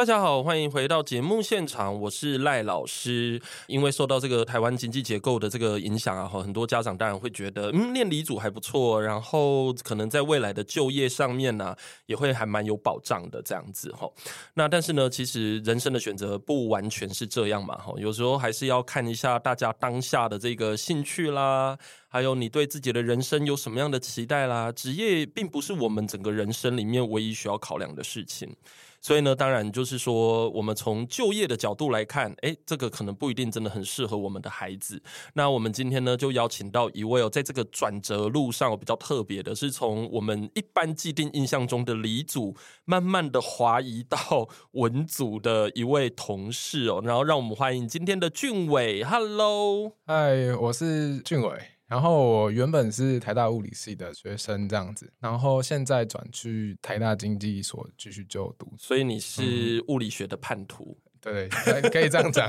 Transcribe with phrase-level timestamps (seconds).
[0.00, 3.38] 大家好，欢迎回到节目现场，我是赖老师。
[3.66, 14.10] 因为受到这个台湾经济结构的这个影响啊，很多家长当然会觉得，嗯，念理组还不错，然后可能在未来的就业上面呢，也会还蛮有保障的这样子哈。
[14.54, 21.76] 那但是呢，其实人生的选择不完全是这样嘛哈，有时候还是要看一下大家当下的这个兴趣啦，
[22.08, 24.72] 还有你对自己的人生有什么样的期待啦。
[24.72, 28.56] 职业并不是我们整个人生里面唯一需要考量的事情。
[29.00, 35.02] 所以呢，当然就是说，我们从就业的角度来看，诶，这个可能不一定真的很适合我们的孩子。
[35.34, 47.00] 那我们今天呢，就邀请到一位哦，在这个转折路上比较特别的，是从我们一般既定印象中的理组，慢慢的滑移到 文组的一位同事哦。
[47.02, 51.79] 然后让我们欢迎今天的俊伟，Hello，嗨，我是俊伟。
[51.90, 61.48] 然后我原本是台大物理系的学生，这样子，然后现在转去台大经济所继续就读，所以你是物理学的叛徒，对，
[61.90, 62.48] 可以这样讲，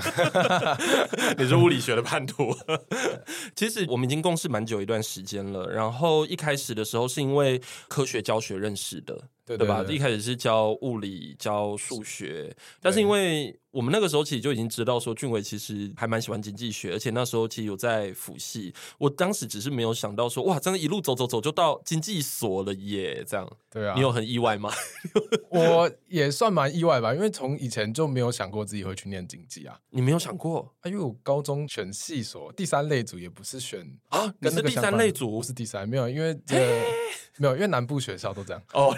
[1.39, 2.56] 你是物理学的叛徒。
[3.56, 9.16] 其实我们已经共事蛮久一段时间了，然后一开始的时候是因为科学教学认识的。
[9.44, 9.83] 对，对，对，对吧？
[9.89, 18.73] 一开始是教物理、教数学，但是因为我们那个时候其实就已经知道说，俊伟其实还蛮喜欢经济学，而且那时候其实有在辅系。
[18.97, 23.23] 我当时只是没有想到说，哇，真的一路走走走就到经济所了耶！
[23.25, 24.69] 这样，对啊，你有很意外吗？
[25.49, 29.80] 我也算蛮意外吧，因为从以前就没有想过自己会去念经济啊。
[29.89, 30.73] 你没有想过？
[30.81, 36.66] 啊，因为我高中选系所第三类组也不是选啊，跟是第三类组不是第三，没有，因为这个
[37.38, 38.94] 没有，因为南部学校都这样哦。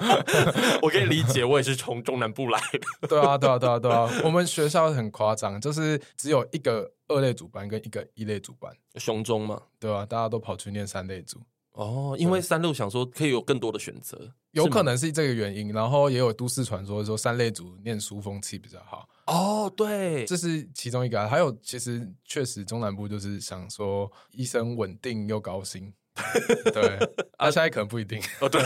[0.82, 2.80] 我可以理解，我也是从中南部来的。
[3.08, 4.10] 对啊，对啊，对啊，对啊。
[4.24, 11.40] 我们学校很夸张，就是只有一个二类组班跟一个一类组班，雄中嘛，对啊，大家都跑去念三类组。
[11.72, 15.72] 哦，因为三类想说可以有更多的选择，有可能是这个原因。
[15.74, 19.06] 然后也有都市传说说三类组念书风气比较好。
[19.26, 21.28] 哦，对，这是其中一个。
[21.28, 25.92] 还有，其实确实中南部就是想说医生稳定又高薪。
[26.72, 26.98] 对，
[27.36, 28.20] 啊，现在可能不一定。
[28.40, 28.60] 哦，对，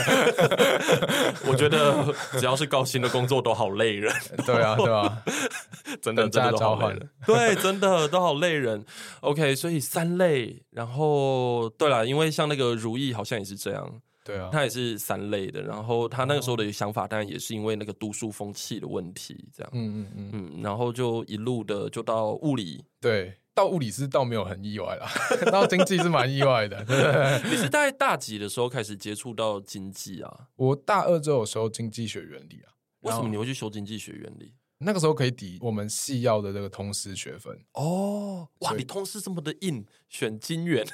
[1.47, 4.13] 我觉得只要是高薪的工作都好累人。
[4.45, 5.21] 对啊，对啊，
[6.01, 7.09] 真的，真的都好累人。
[7.25, 8.83] 对，真的都好累人。
[9.21, 14.01] OK，所以三类，然后对了，因为像那个如意好像也是这样。
[14.23, 15.61] 对啊，他也是三类的。
[15.61, 19.71] 然后他那个时候的想法，当然也是因为那个读书风气的问题，这样。
[19.73, 22.85] 嗯嗯嗯嗯，然后就一路的就到物理。
[23.01, 23.33] 对。
[23.53, 25.09] 到物理是倒没有很意外啦，
[25.51, 26.83] 到经济是蛮意外的。
[26.85, 30.47] 对 你是在大几的时候开始接触到经济啊？
[30.55, 32.73] 我大二就有修经济学原理啊。
[33.01, 34.53] 为什么你会去修经济学原理？
[34.79, 38.47] 那个时候可以抵我们系要的这个通识学分哦。
[38.59, 40.85] 哇，你通识这么的硬，选经元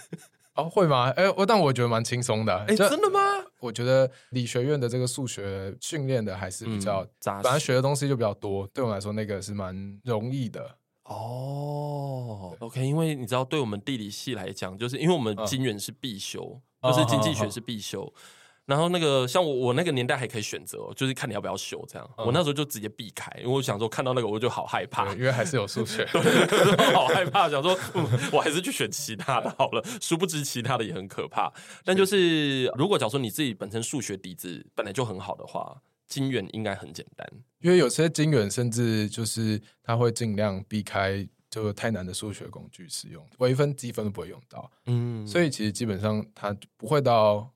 [0.56, 0.70] 哦？
[0.70, 1.10] 会吗？
[1.12, 2.58] 哎、欸，我但我觉得蛮轻松的。
[2.60, 3.20] 哎、欸，真的吗？
[3.60, 8.68] 我觉得理学院的这个数学训练的还是比较扎实，反正学的东西就比较多。
[8.68, 10.78] 对我来说，那个是蛮容易的。
[11.08, 18.02] 哦、oh，OK，因为你知道，对我们地理系来讲，就是因为我们金元是必修，就、uh, 是经济学是必修。
[18.02, 18.20] Uh, uh, uh, uh.
[18.66, 22.06] 然后那个像我，我那个年代还可以选择，就是看你要不要修这样。
[22.18, 22.26] Uh.
[22.26, 26.06] 我那时候就直接避开，因为我想说看到那个我就好害怕，因为还是有数学，
[26.94, 29.82] 好害怕，想说嗯，我还是去选其他的好了。
[30.02, 31.50] 殊不知其他的也很可怕。
[31.86, 35.82] 但就是如果假如说你自己本身数学底子本来就很好的话。
[36.08, 37.28] 经元应该很简单，
[37.60, 44.72] 因为有些金元甚至就是他会尽量避开就太难的数学工具使用，微分、积分都不会用到。
[44.86, 47.52] 嗯，所以其实基本上他不会到，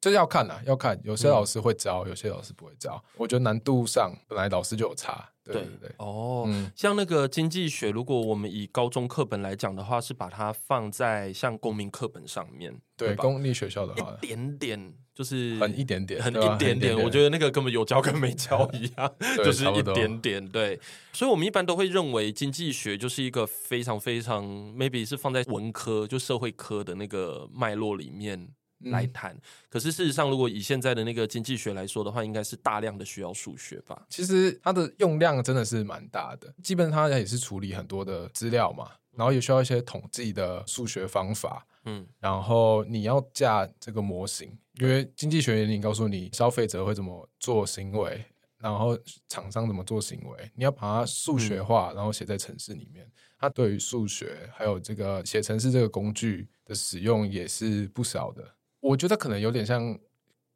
[0.00, 3.02] 就要看啦，要看有些老师会教，嗯、有些老师不会教。
[3.16, 5.30] 我觉得难度上本来老师就有差。
[5.44, 12.74] 对对对，哦、嗯，像那个经济学，如果我们以高中课本来讲的话，是把它放在像公民课本上面。
[12.96, 17.04] 对，对公立学校的话，一点点就是很一点点，很一点点，点，点。
[17.04, 20.48] 我觉得那个根本有教跟没教一样， 就是一点点。
[20.48, 20.80] 对，
[21.12, 24.44] 所以我们一般都会认为经济学就是一个非常非常
[24.74, 28.48] maybe 是放在文科就社会科的那个脉络里面。
[28.84, 29.36] 来谈，
[29.68, 34.06] 可是事实上，如果以现在的那个经济学来说的话，应该是大量的需要数学吧？
[34.08, 48.24] 其实它的用量真的是蛮大的，基本上它也是处理很多的资料嘛，然后也需要一些统计的数学方法，嗯，然后你要架这个模型，因为经济学原理告诉你消费者会怎么做行为，
[48.58, 48.98] 然后
[49.28, 53.10] 厂商怎么做行为，你要把它数学化，然后写在城市里面。
[53.36, 58.42] 它对于数学还有这个写程式这个工具的使用也是不少的。
[58.84, 59.98] 我觉得可能有点像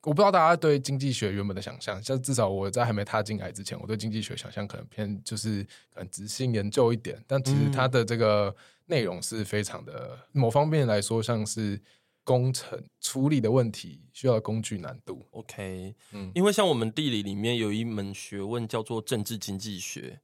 [0.02, 8.54] 我不知道大家对经济学原本的想象，像至少我在还没踏进来之前，我对经济学想象可能偏就是可能执行研究一点，但其实它的这个
[8.86, 11.80] 内容是非常的，嗯、某方面来说像是
[12.22, 15.26] 工程处理的问题需要的工具难度。
[15.30, 20.20] OK，嗯，因为像我们地理里面有一门学问叫做政治经济学。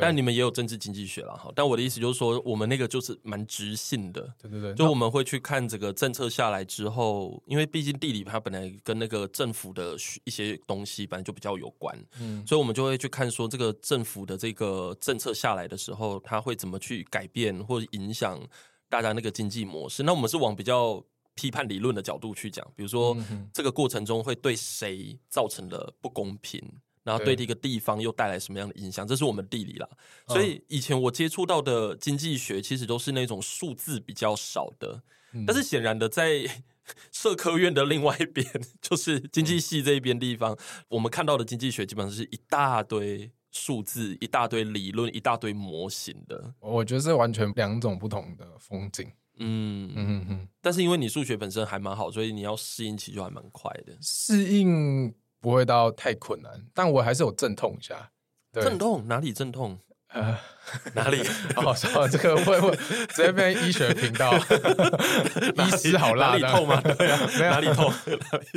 [0.00, 18.40] 但你们也有政治经济学了哈，但我的意思就是说，我们那个就是蛮直性的，对对对，就我们会去看这个政策下来之后，因为毕竟地理它本来跟那个政府的一些东西本来就比较有关，嗯，所以我们就会去看说这个政府的这个政策下来的时候，它会怎么去改变或者影响
[18.88, 20.02] 大家那个经济模式。
[20.02, 21.02] 那我们是往比较
[21.34, 23.16] 批判理论的角度去讲，比如说
[23.52, 26.62] 这个过程中会对谁造成了不公平。
[27.06, 29.06] 然后对这个地方又带来什么样的影响？
[29.06, 29.88] 这是我们地理啦。
[30.26, 35.04] 所以以前我接触到的经济学，其实都是那种数字比较少的。
[35.46, 36.44] 但是显然的，在
[37.12, 38.44] 社科院的另外一边，
[38.80, 40.58] 就是经济系这一边地方，
[40.88, 46.54] 我们看到的经济学基本上是一大堆数字、一大堆理论、一大堆模型的。
[46.58, 49.08] 我觉得是完全两种不同的风景。
[49.38, 50.48] 嗯嗯嗯。
[50.60, 53.96] 但是因为你数学本身还蛮好，所以你要适应其实还蛮快的。
[54.00, 55.14] 适应。
[55.40, 58.10] 不会到太困难，但我还是有阵痛一下。
[58.52, 59.78] 阵痛哪里阵痛？
[60.08, 60.38] 呃，
[60.94, 61.22] 哪里？
[61.56, 62.74] 好说这个会会
[63.08, 64.32] 直接变医学频道，
[65.66, 66.80] 医师好辣，哪里痛吗？
[66.80, 67.92] 对啊，没有哪里痛，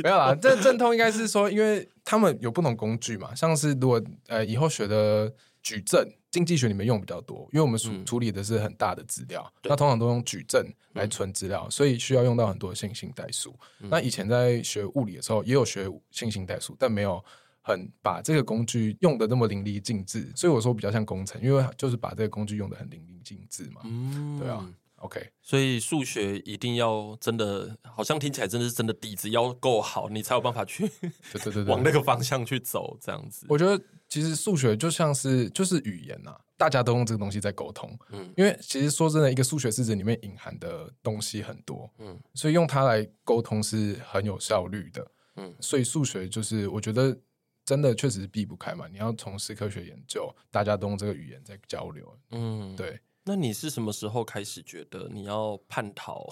[0.02, 0.34] 没有啦。
[0.34, 5.32] 这阵痛应该是说，因为他们有不同工具嘛，像是如果呃以后学的。
[5.62, 13.54] 矩阵经济学里面用比较多，因为我们处处理的是很大的资料，嗯、那通常都用矩阵来存资料，嗯、所以需要用到很多线性代数。
[13.80, 17.22] 嗯、那以前在学物理的时候，也有学线性代数，但没有
[17.60, 20.30] 很把这个工具用的那么淋漓尽致。
[20.36, 23.80] 所以我说比较像工程，因为就是把这个工具用的很淋漓尽致嘛。
[23.84, 24.64] 嗯，对啊。
[24.96, 33.46] OK，所以数学一定要真的，好像听起来真的是真的底子要够好，你才有办法去对对对对 往那个方向去走，这样子。
[33.48, 37.96] 我觉得其实数学就像是就是语言呐、啊，大家都用这个东西在沟通。
[38.10, 41.88] 嗯，因为其实说真的，一个数学式子里面隐含的东西很多。
[41.98, 45.10] 嗯，所以用它来沟通是很有效率的。
[45.36, 47.16] 嗯，所以数学就是我觉得
[47.64, 52.18] 真的确实是避不开嘛，你要从事科学研究，大家都用这个语言在交流。
[52.32, 53.00] 嗯，对。
[53.22, 56.26] 那你是什么时候开始觉得你要叛逃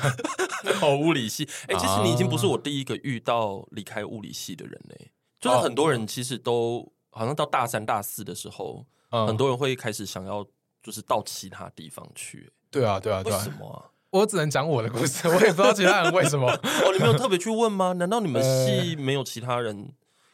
[0.78, 1.48] 考物理系？
[1.68, 5.12] 哎、欸，其实你已经不是我第一个遇到离开物理系的人嘞。
[5.38, 10.46] 就是很多人其实都好像到大三、大四的时候，很多人会开始想要
[10.82, 12.52] 就是到其他地方去。
[12.70, 13.38] 对啊，对啊，对啊。
[13.38, 13.90] 为什么啊？
[14.10, 16.48] 我只能讲我的故事， 我也不知道其他人为什么。
[16.84, 17.92] 哦，你没有特别去问吗？
[17.94, 19.92] 难道你们系没有其他人？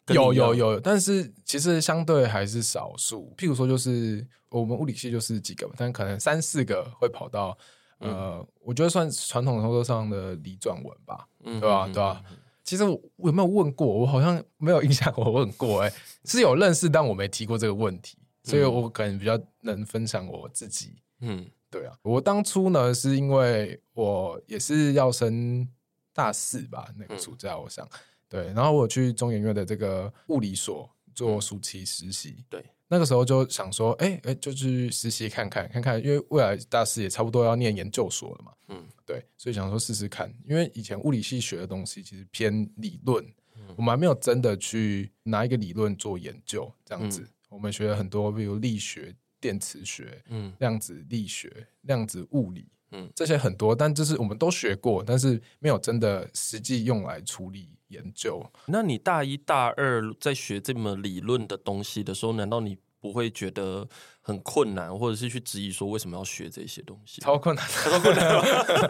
[0.09, 3.33] 有有有，但是其实相对还是少数。
[3.39, 7.57] 譬如说，就是我们物理系就是几个，但可能三四个会跑到
[7.99, 11.87] 呃，嗯、我觉得算传统操作上的理转文吧，嗯、对吧？
[11.87, 12.23] 对吧？
[12.65, 13.87] 其实我有没有问过？
[13.87, 15.89] 我好像没有印象，我问过、欸。
[15.89, 15.95] 哎，
[16.25, 20.97] 是有认识，但我没提过这个问题，所以我可能比较能分享我自己。
[21.21, 25.69] 嗯，对啊，我当初呢是因为我也是要升
[26.13, 27.85] 大四吧，那个暑假我想。
[27.87, 27.99] 嗯
[28.33, 32.43] 对，然后我去中研院的这个物理所做暑期实习。
[32.49, 38.53] 对，那个时候就想说，哎哎，就去实习看看看看，因为未来大四也差不多要念研究所了嘛。
[38.69, 43.25] 嗯，对，所以想说试试看，因为以前物理系学的东西其实偏理论，
[43.57, 47.23] 嗯、我们还没有真的去拿一个理论做研究这样子。
[47.23, 52.69] 嗯、我们学了很多，比如力学、电磁学、嗯，量子力学、量子物理。
[52.93, 58.45] 嗯，这些很多，但就是我们都学过，但是没有真的实际用来处理研究。
[58.67, 63.89] 那你大一大二在学这么理论的东西的时候，难道你不会觉得
[64.21, 67.21] 很困难，或者是去质疑说为什么要学这些东西？
[67.21, 68.45] 超困难，超困难。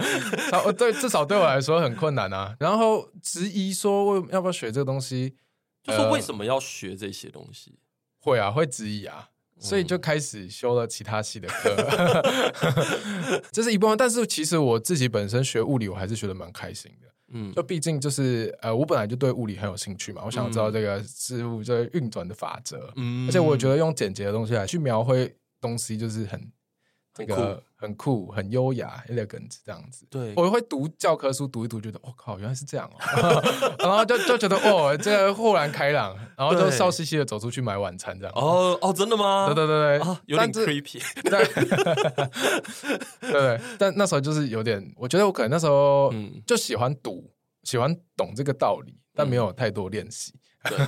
[0.77, 2.55] 对，至少对我来说很困难啊。
[2.59, 5.37] 然后质疑说为要不要学这个东西，
[5.83, 7.71] 就是为什么要学这些东西？
[7.71, 7.77] 呃、
[8.19, 9.31] 会啊，会质疑啊。
[9.63, 13.97] 所以就开始修了其他系的课， 这是一部分。
[13.97, 17.09] 但是其实我自己本身学物理，我还是学的蛮开心的。
[17.35, 22.93] 嗯，就毕竟就是呃，我本来就对物理很有兴趣嘛，我想知道这个事物这个运转的法则。
[22.97, 26.39] 嗯，而且我觉得用简洁的东西来去描绘东西，就是很
[27.15, 27.63] 这个。
[27.83, 30.07] 很酷，很优雅，elegant 这样子。
[30.09, 32.97] 对，我会读教科书，读一读，觉得我、哦、靠，原来是这样哦。
[33.81, 38.33] 然后就就觉得哦，这个豁然开朗，然后就笑嘻嘻的走出去买晚餐，这样。
[38.37, 39.47] 哦哦，真的吗？
[39.47, 41.03] 对对对对，啊、有点 creepy。
[41.29, 41.45] 对
[43.33, 46.15] 对，但那时候就是有点，我觉得我可能那时候
[46.47, 50.33] 就喜欢读，嗯、喜欢懂这个道理，但没有太多练习。
[50.69, 50.79] 对，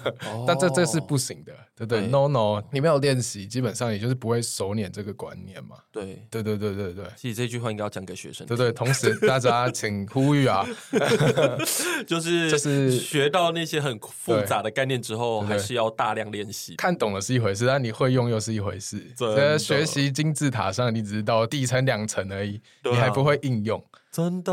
[0.46, 5.76] 但这这是不行的，对对，对，no no，你没有练习，基本上也就是不会熟练这个观念嘛。
[5.90, 8.46] 对，对对对对对，其实这句话应该要讲给学生。
[8.46, 10.66] 对对，同时大家请呼吁啊，
[12.06, 16.76] 就是就是学到那些很复杂的概念之后，还是要大量练习。
[16.76, 19.04] 看懂了是一回事，但你会用又是一回事。
[19.16, 23.82] 这学习金字塔上，你只是到第一层两层而已，你还不会应用。
[24.14, 24.52] 真的，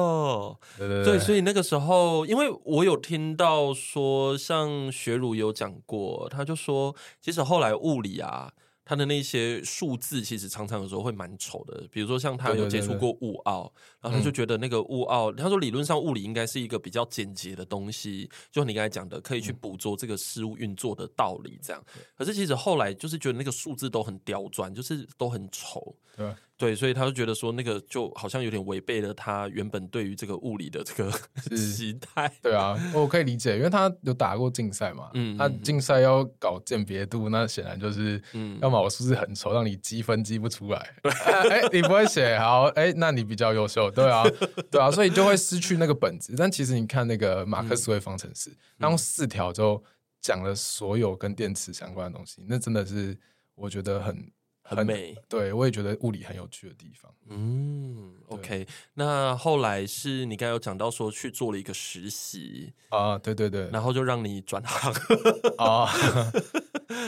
[0.78, 8.52] 对对对，对，所以那个时候，因为我有听到说，像学儒有讲过，他就说，其实后来物理啊。
[8.84, 21.82] 他的那些数字其实常常有时候会蛮丑的，比如说像他有接触过物奥，然后他就觉得那个物奥，嗯、他说理论上物理应该是一个比较简洁的东西，就你刚才讲的，可以去捕捉这个事物运作的道理这样。
[22.18, 25.96] 可是其实后来就是觉得那个数字都很刁钻，就是都很丑。
[26.18, 26.34] 对。
[26.62, 31.12] 对，所以他就觉得说，那个就好像有点违背了他原本对于这个物理的这个
[31.58, 32.32] 期待。
[32.40, 40.94] 对啊，我可以理解，因为他有打过竞赛嘛，嗯，他竞赛要搞鉴别度，那显然就是，嗯，要么我数字很丑，让你积分积不出来，
[41.50, 44.24] 哎、你不会写好，哎，那你比较优秀，对啊，
[44.70, 46.36] 对啊，所以就会失去那个本质。
[46.38, 49.84] 但其实你看那个马克思韦方程式，他用四条就
[50.22, 53.18] 讲了所有跟电池相关的东西，那真的是
[53.56, 54.32] 我觉得很。
[54.78, 57.14] 很美，对，我也觉得物理很有趣的地方。
[57.28, 64.94] 嗯，OK，那后来是你刚才有讲到说去做了一个实习啊，对对对，然后就让你转行。
[65.58, 65.88] 啊，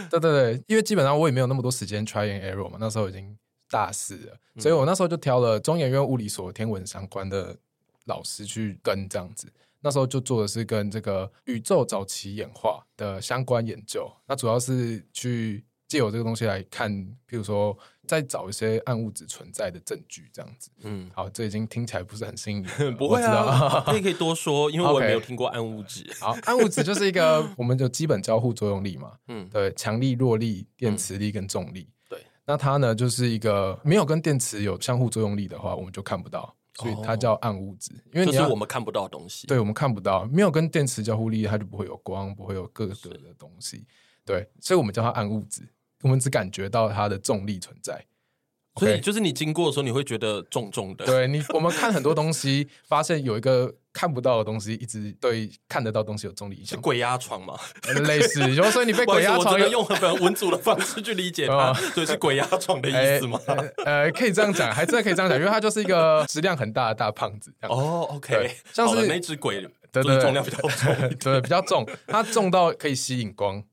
[0.09, 3.37] 对对对，因为基本上我也没有那么多时间 try and error 嘛，那时候已经
[3.69, 7.57] 大四了，所以我那时候就挑了中研院物理所天文相关的
[8.05, 9.51] 老师去跟这样子，
[9.81, 15.65] 那时候就做的是跟这个宇宙早期演化的相关研究，那主要是去。
[15.93, 16.91] 借由这个东西来看，
[17.29, 20.71] 譬如说，再找一些暗物质存在的证据，这样子。
[20.81, 22.63] 嗯，好，这已经听起来不是很新颖。
[22.97, 26.03] 不会啊， 可以可以多说，因为我也没有听过暗物质。
[26.05, 26.19] Okay.
[26.19, 29.11] 好，暗物质就是一个我们就基本交互作用力嘛。
[29.27, 31.81] 嗯，对，强力、弱力、电磁力跟重力。
[31.81, 37.91] 嗯、对，那它呢，就是一个没有跟电磁有相互作用力的话，我们就看不到，所以它叫暗物质。
[38.11, 39.45] 因为你就是我们看不到的东西。
[39.45, 43.85] 对，我们看不到，没有跟电磁交互力，它就不会有光，不会有各个的东西。
[44.25, 45.67] 对，所以我们叫它暗物质。
[46.03, 48.05] 我们只感觉到它的重力存在，
[48.79, 51.05] 所以就是你经过的时候，你会觉得重重的。
[51.05, 56.75] 对你， 我们看很多东西，发现有一个看不到的东西，一直对看得到东西有重力影响。
[56.75, 57.57] 是鬼压床嘛？
[58.05, 63.39] 类似，就所以你被 鬼压床，用很文组的方式去理解它，对，是鬼压床的意思吗？
[63.85, 67.53] 呃，可以这样讲，还真的可以这样讲，因为它就是一个质量很大的大胖子。
[67.61, 73.63] 哦，OK，像是那只鬼，对对，重量比较重，对，比较重，它重到可以吸引光，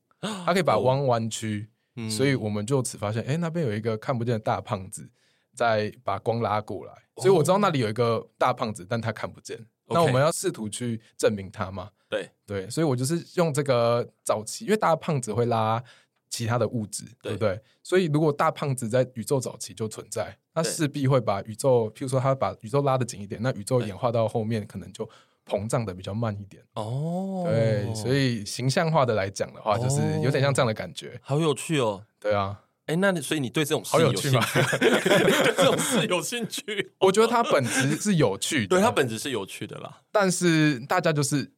[0.45, 1.67] 它可以把光弯曲。
[2.09, 5.09] 所以我们就此发现，哎，那边有一个看不见的大胖子
[5.53, 6.93] 在把光拉过来。
[7.17, 9.59] 所以我知道那里有一个大胖子，但他看不见。
[9.87, 11.91] 那我们要试图去证明他嘛？
[12.09, 15.83] 对对，所以我就是用这个早期，因为大胖子会拉
[16.29, 17.61] 其他的物质，对不对？
[17.83, 25.07] 所以如果大胖子在宇宙早期就存在，那势必会把宇宙，譬如说他把宇宙拉得紧一点，那宇宙演化到后面可能就。
[25.45, 32.03] 膨胀的比较慢一点哦，对，所以形象化的来讲的话，就是有点像这样的感觉，好有趣哦。
[32.19, 34.39] 对啊，哎，那所以你对这种好有趣吗？
[34.79, 36.91] 对这种事有兴趣？
[36.99, 40.01] 我觉得它本质是有趣的，对，它本质是有趣的啦。
[40.11, 41.51] 但是大家就是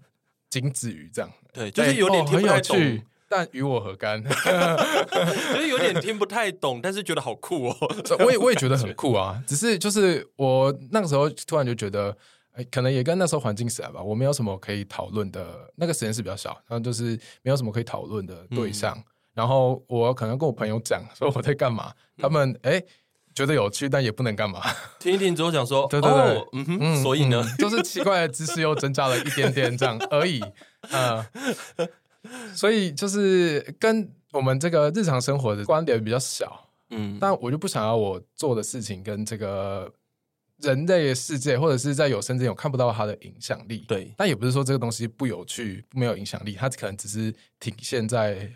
[0.50, 4.24] 仅止于这样，对，就是有点听不太懂，但与我何干？
[4.24, 7.78] 就是有点听不太懂，但是觉得好酷哦。
[8.25, 12.18] 我也我也觉得很酷啊，只是就是我那个时候突然就觉得。
[12.54, 14.02] 哎，可能也跟那时候环境使然吧。
[14.02, 18.96] 我没有什么可以讨论的，那个实验室比较小，然后就是没有什么可以讨论的对象。
[18.96, 22.80] 嗯、然后我可能跟我朋友讲说我在干嘛，嗯、他们哎
[23.34, 24.62] 觉得有趣，但也不能干嘛。
[25.00, 30.40] 听一听之后想说，对对对，哦、嗯哼，嗯所以呢，就是奇怪的知识又增加了一点点这样而已。
[30.92, 31.26] 嗯，
[32.54, 36.70] 所以就是跟我们这个日常生活的观点比较小。
[36.92, 39.92] 嗯，但我就不想要我做的事情跟这个。
[40.63, 43.86] 人类的世界，或者是在有生之年，我看不到它的影响力。
[43.88, 48.50] 对，但也不是说这个东西不有趣、没有影响力，它可能只是体现在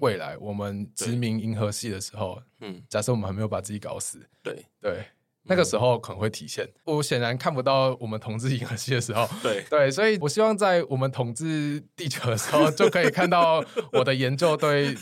[0.00, 2.42] 未来我们殖民银河系的时候。
[2.60, 4.26] 嗯，假设我们还没有把自己搞死。
[4.42, 5.04] 对对。
[5.50, 14.96] 那个时候可能会体现，我显然看不到我们统治银河系的时候， 对对，所以我希望在我们统治地球的时候，就可以看到我的研究对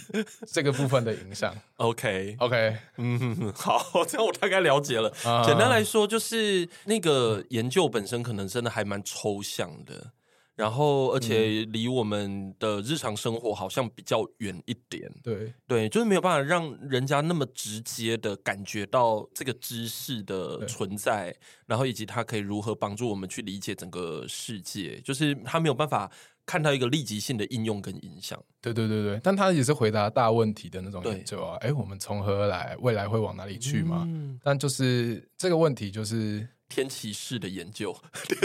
[0.50, 1.55] 这个部分的影响。
[1.76, 5.12] OK OK，嗯，好，这样我大概了解了。
[5.45, 10.12] 简单来说，就是那个研究本身可能真的还蛮抽象的。
[10.58, 15.10] 然后而且离我们的日常生活好像比较远一点。
[15.22, 21.34] 对对，就是没有办法让人家那么直接的感觉到这个知识的存在，
[21.66, 26.10] 然后以及它可以如何帮助我们去理解整个世界，就是它没有办法。
[26.48, 31.58] 看到一个立即性的应用跟影响，对对对对，但他也是回答大问题的那种研究啊。
[31.60, 32.74] 哎，我们从何而来？
[32.80, 34.04] 未来会往哪里去嘛？
[34.08, 37.96] 嗯、但就是这个问题，就是天启式的研究，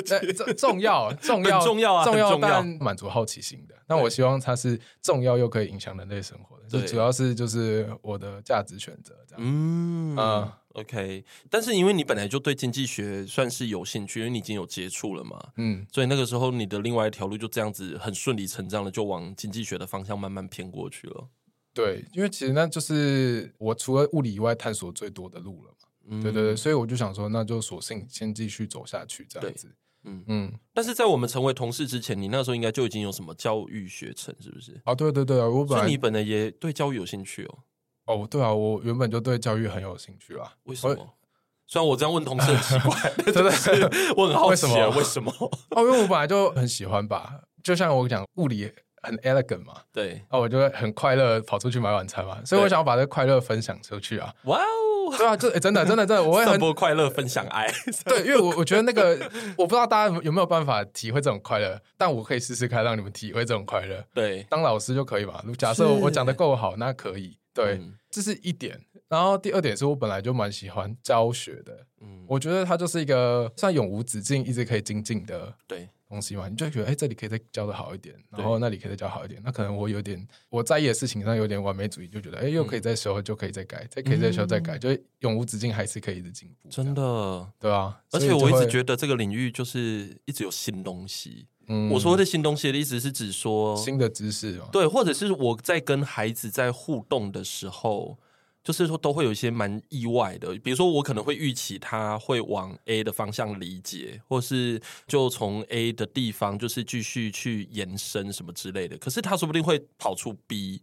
[0.57, 3.75] 重要 重要重要啊，重要，但满足好奇心的。
[3.87, 9.41] 那我希望它是重要又可以影响人类生活的，这主要是就是我的价值选择这样。
[9.43, 10.59] 嗯啊。
[10.73, 21.27] OK，但是因为你本来就对经济学算是有兴趣，因为你已经有接触了嘛，嗯，所以那个时候你的另外一条路就这样子很顺理成章的就往经济学的方向慢慢偏过去了。
[21.75, 25.87] 对，因为其实那就是我除了物理以外探索最多的路了嘛。
[26.09, 29.75] 嗯，对对对，所以我就想说，那就索性先继续走下去这样子。
[30.05, 34.81] 嗯嗯，但是在我们成为同事之前，你那时候应该就已经有什么教育学程，是不是？
[34.83, 37.59] 啊，对对对啊，我本来所以你本来也对教育有兴趣哦。
[38.05, 40.55] 哦，对啊，我原本就对教育很有兴趣啊。
[40.63, 41.15] 为什么？
[41.65, 43.71] 虽然我这样问同事很奇怪， 真的是
[44.17, 45.31] 我很好奇啊，为什么？
[45.71, 48.69] 哦，因为我本来就很喜欢吧，就像我讲，物理
[49.03, 54.33] 很 elegant 嘛，对，那，我就会很快乐跑出去买晚餐嘛，所以我想要把这个快乐分享出去啊。
[54.45, 57.69] 哇哦，对啊，就真的真的真的，我会很 多快乐分享爱。
[58.05, 59.19] 对，因为我我觉得那个，
[59.57, 64.03] 我不知道大家有没有办法体会这种快乐，但我可以试试看让你们体会这种快乐。
[64.13, 65.43] 对，当老师就可以嘛。
[65.57, 67.37] 假设我讲的够好，那可以。
[67.53, 68.79] 对，嗯、这是一点。
[69.07, 76.47] 然后第二点是我本来就蛮喜欢教学的，嗯，我觉得它就是一个算永无止境、一直可以精进的对东西嘛。
[76.47, 79.41] 你就觉得，哎，这里可以再教的好一点，然后那里可以再教好一点。
[79.43, 86.69] 那可能我有点我在意的事情上有点完美主义，就觉得，哎，又可以再修，就可以再改，再可以再修再改，嗯、就永无止境，还是可以一直进步。
[86.69, 87.99] 真的，对啊。
[88.11, 91.47] 而且我一直觉得这个领域就是一直有新东西。
[91.67, 98.19] 嗯，我说的新东西的意思是指说新的知识，对，或者是我在跟孩子在互动的时候，
[98.63, 110.81] 就是说都会有一些蛮意外的，比如说我可能会预期他会往 A 的方向理解，或是就从 A 的地方就是继续去延伸什么之类的，可是他说不定会跑出 B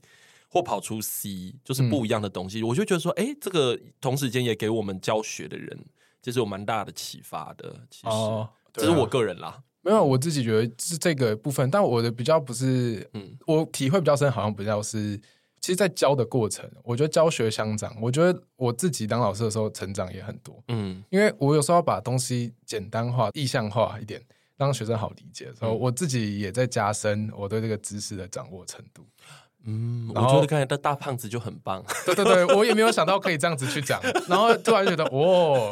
[0.48, 5.86] 或跑出 C，就是不一样的东西，嗯、我就觉得说，哎，这个同时间也给我们教学的人
[6.20, 8.50] 就是有蛮大的启发的，其实，哦。
[8.50, 9.62] 啊、这是我个人啦。
[9.82, 15.18] 没有，我自己觉得是这个部分，但我的比较不是，嗯，我体会比较深，好像比较是，
[15.60, 24.22] 其实，在教的过程，我觉得教学相长，我觉得我自己当老师的时候成长也很多，嗯，因为我有时候要把东西简单化、意象化一点，
[24.56, 29.06] 让学生好理解的时候，我自己也在加深我对这个知识的掌握程度。
[29.20, 29.36] 嗯，
[30.14, 31.84] 然后我觉得刚才的大胖子就很棒。
[32.06, 35.70] 对对对，我也没有想到可以这样子去讲， 然后突然觉得哦，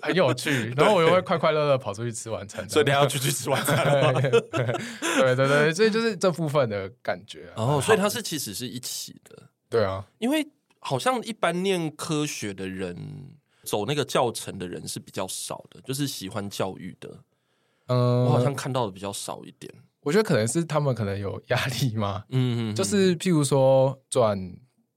[0.00, 4.12] 很有趣， 然后我又会快快乐乐跑出去吃晚餐，所以你要出去吃晚餐。
[4.14, 7.50] 对对对，所以就是这部分的感觉。
[7.56, 9.42] 哦，所以它是其实是一起的。
[9.68, 10.46] 对啊，因为
[10.78, 12.96] 好像一般念科学的人，
[13.64, 17.10] 走那个教程的人是比较少的，就是喜欢教育的。
[17.88, 19.72] 嗯，我好像看到的比较少一点。
[20.04, 24.38] 我觉得可能是他们可能有压力嘛，嗯嗯，就是譬如说转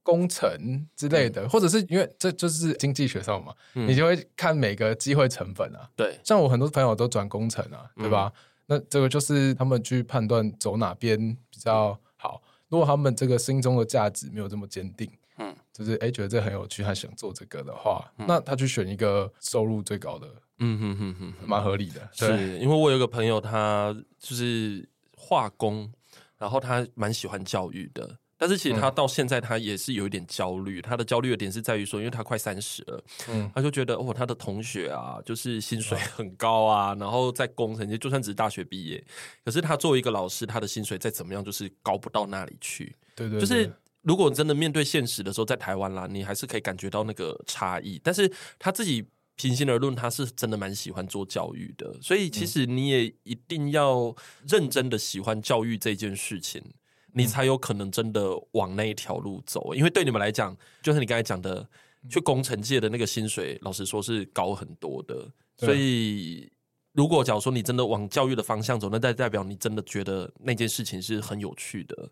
[0.03, 5.89] 工程之类的，嗯、或者是因为这就是经济学上嘛，嗯、你就会看每个机会成本啊。
[5.95, 8.31] 对，像我很多朋友都转工程啊，对吧？
[8.33, 11.17] 嗯、那这个就是他们去判断走哪边
[11.49, 12.41] 比较好。
[12.69, 20.27] 如果他们这个心中的价值没有这么坚定，嗯，就是哎觉得这很有趣，他想做这个的话，嗯、那他去选一个收入最高的，
[20.59, 22.09] 嗯哼哼哼，蛮合理的。
[22.13, 24.87] 是对因为我有个朋友，他就是。
[25.19, 25.91] 化工，
[26.37, 30.79] 然后他蛮喜欢教育的，但是其实他到现在他也是有一点焦虑。
[30.79, 39.03] 嗯、他的焦虑的点是在于说，因为他快三十了，嗯，他就觉得哦，他的同学啊，就是薪水很高啊，嗯、然后在工程，就算只是大学毕业，
[39.43, 42.95] 可是他作为一个老师，他的薪水再怎么样，就是高不到那里去。
[43.15, 47.99] 对，对对，就是如果真的面对现实的时候，在台湾啦，你还是可以感觉到那个差异。
[48.03, 49.05] 但是他自己。
[49.37, 54.13] 平心而论，他是真的蛮喜欢做教育的，所以其实你也一定要
[54.47, 56.73] 认真的喜欢教育这件事情，嗯、
[57.13, 59.75] 你才有可能真的往那一条路走。
[59.75, 61.69] 因为对你们来讲，就是你刚才讲的，
[62.09, 65.31] 去工程界的那个薪水，老实说是高很多的。
[65.59, 66.51] 所以，
[66.93, 72.09] 如果假如说你真的往教育的方向走，那代代表你真的觉得那件事情是很有趣的，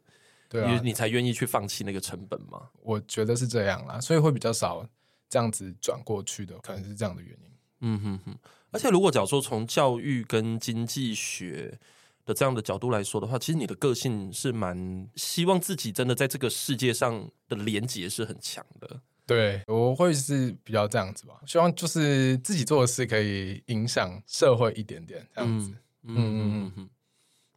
[0.47, 2.69] 对啊，你才愿意去放弃那个成本嘛。
[2.83, 4.87] 我觉得是这样啦，所以会比较少。
[5.29, 7.51] 这样子转过去的，可能是这样的原因。
[7.81, 8.37] 嗯哼哼。
[8.71, 11.79] 而且，如果假如说从教育跟经济学
[12.25, 19.01] 的这样的角度来说的话，其实你的个性是蛮希望自己真的在这个世界上的连结是很强的。
[19.25, 21.41] 对，我会是比较这样子吧。
[21.47, 25.71] 希望就是自己做的事可以影响社会一点点，这样子。
[26.03, 26.89] 嗯嗯嗯嗯。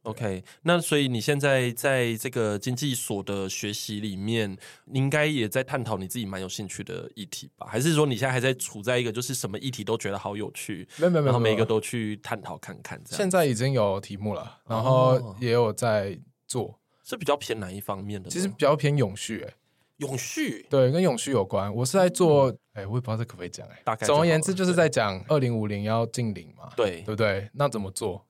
[0.02, 4.56] OK，那所以你现在在这个经济所的学习里面，
[4.86, 7.66] 你应该也在探讨你自己蛮有兴趣的议题吧？
[7.68, 13.16] 还是说你现在还在处在一个就是什么议题都觉得好有趣，没有没有然后每一个都去探讨看看这样？
[13.18, 18.30] 现在已经有题目了，然后也有在做，哦、是比较偏哪一方面的？
[18.30, 19.54] 其实比较偏永续、欸，
[19.98, 21.74] 永续对，跟永续有关。
[21.74, 27.50] 我是在做，哎、嗯，我也不知道这可不可以讲、欸，哎，大概总而言之就是在讲二零五零要净零嘛，对对不对？
[27.52, 28.24] 那怎么做？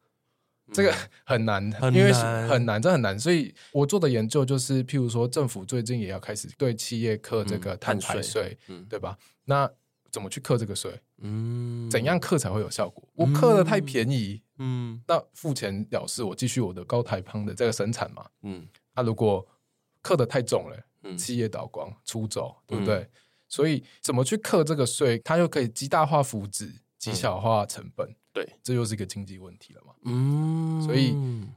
[0.72, 3.18] 这个很难，很难，因为很难，这很难。
[3.18, 9.16] 所以我做的研究就是，譬如说，政府最近也要开始对企业课这个碳排税，嗯，对吧？
[9.44, 9.70] 那
[10.10, 11.00] 怎么去课这个税？
[11.18, 13.08] 嗯，怎样课才会有效果？
[13.14, 19.46] 我课的太便宜，嗯，那付钱了事，我继续我的高台胖的这个生产嘛，嗯，那如果
[20.00, 23.08] 课的太重了，嗯，企业倒光出走，对不对？
[23.48, 28.14] 所以怎么去课这个税，它又可以极大化福祉，极小化成本。
[28.32, 29.87] 对，这又是一个经济问题了嘛。
[30.08, 31.14] 嗯，所以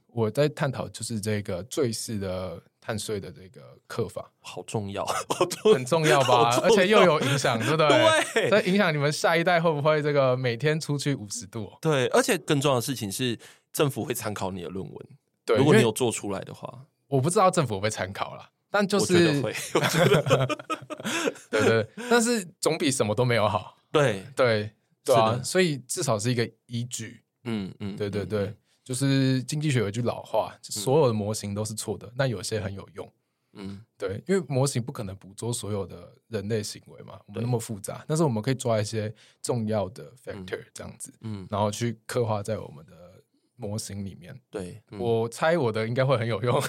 [0.08, 5.06] 我在探讨就是这个最适的碳税的这个课法，好重要，
[5.74, 6.60] 很重要吧？
[6.64, 8.50] 而且又有影响，对不对？
[8.50, 11.72] 对，影响你们下一代会不会这个每天出去五十度？
[11.82, 13.38] 对，而且更重要的事情是，
[13.72, 15.08] 政府会参考你的论文。
[15.46, 20.58] 对，如果你有做出来的话，我不知道政府会参考了，但就是会，我觉得，
[21.50, 23.78] 对对，但是总比什么都没有好。
[23.92, 24.72] 对对。
[25.04, 27.24] 对啊，所以至少是一个依据。
[27.44, 33.12] 嗯嗯，对对对，就是经济学有一句老话，所有的模型都是错的，那有些很有用。
[33.54, 43.21] 嗯，对，因为模型不可能捕捉所有的人类行为嘛，我们那么复杂，但是我们可以抓一些重要的 factor 这样子，嗯，然后去刻画在我们的。
[43.62, 46.60] 模型里面，对、嗯、我猜我的应该会很有用。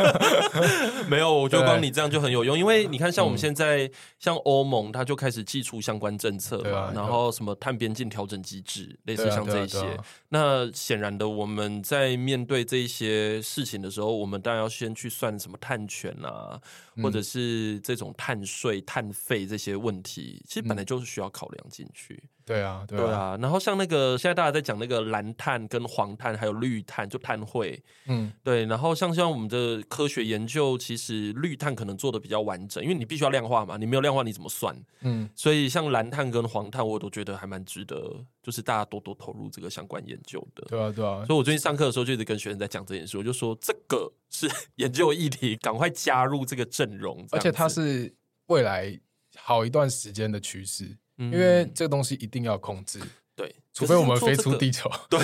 [1.08, 9.98] 没有，我觉得光你这样就很有用，因为你看，像我们现在，嗯、像欧盟，它就开始祭出相关政策嘛，啊、然后什么碳边境调整机制，类似像这些。
[10.28, 16.60] 那显然的，我们在面对这一些事情的时候，我们当然要先去算什么碳权啊，
[16.96, 22.22] 嗯、或者是这种碳税、碳费这些问题，其实本来就是需要考量进去。
[22.44, 23.38] 对啊，对啊，对啊。
[23.40, 28.64] 然后像那个现在大家在讲那个蓝碳跟黄碳，还有绿碳，就碳汇，嗯，对。
[28.66, 34.76] 然后像像我们的科学研究，其实绿碳可能做的比较完整，因为你必须要量化嘛，你没有量化你怎么算？
[35.00, 40.66] 嗯，所以像蓝碳跟黄碳，我都觉得还蛮值得，就是大家多多投入这个相关研究的。
[40.68, 41.24] 对啊，对啊。
[41.26, 48.12] 所以我最近上课的时候就一直跟学生在讲这件事，我就说这个是研究议题，赶快加入这个阵容，而且它是
[48.46, 48.98] 未来
[49.36, 50.96] 好一段时间的趋势。
[51.20, 53.00] 因为这个东西一定要控制，
[53.36, 54.90] 对，除非我们飞出地球。
[55.08, 55.18] 对，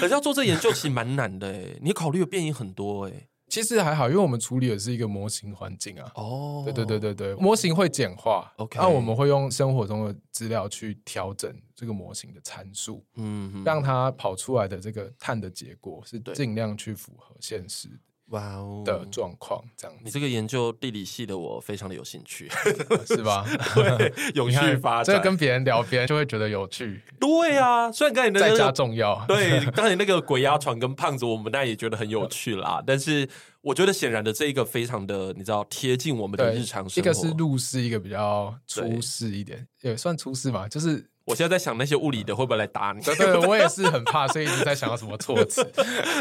[0.00, 3.28] 可是要做这研究其实蛮难的诶，你考虑的变因很多诶。
[3.50, 6.12] 其实还好，因为我们处理的是一个模型环境啊。
[6.14, 17.88] 哦，对对对对对，模型会简化，OK，那我们会用生活中的资料去调整这个模型的参数，嗯，让它跑出来的这个碳的结果是尽量去符合现实。
[18.30, 22.48] 哇哦的状况这样，你这个研究地理系的我非常的有兴趣，
[23.06, 23.44] 是吧？
[23.74, 27.00] 对，永续发展，这跟别人聊，别人就会觉得有趣。
[27.18, 32.80] 对啊，虽然刚才你那个再加重要，对，刚才那个鬼压床跟胖子，我们当然也觉得很有趣啦。
[32.86, 33.28] 但是
[33.62, 37.10] 我觉得显然的这一个非常的，你知道贴近我们的日常生活。
[37.10, 41.09] 一个是入世，一个比较出世一点，也算出世嘛，就是。
[41.30, 43.02] 我现在在想那些物理的会不会来打你？
[43.04, 45.64] 对，对，我也是很怕，所以一直在想要什么措辞。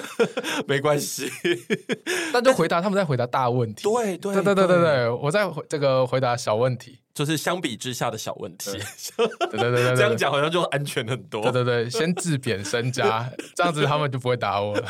[0.68, 1.30] 没关系，
[2.32, 3.84] 那就回答他们在回答大问题。
[3.84, 8.72] 对对对对对对对，我在这个回答小问题，就是相比之下的小问题。
[9.50, 11.42] 对对对对，这样讲好像就安全很多。
[11.42, 14.86] 对对对，先自贬身家，这样子他们就不会打我了。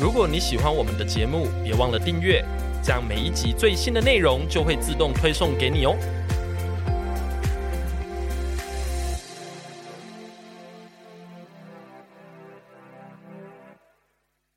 [0.00, 2.44] 如果你喜欢我们的节目，别忘了订阅。
[2.82, 5.96] 这样每一集最新的内容就会自动推送给你哦。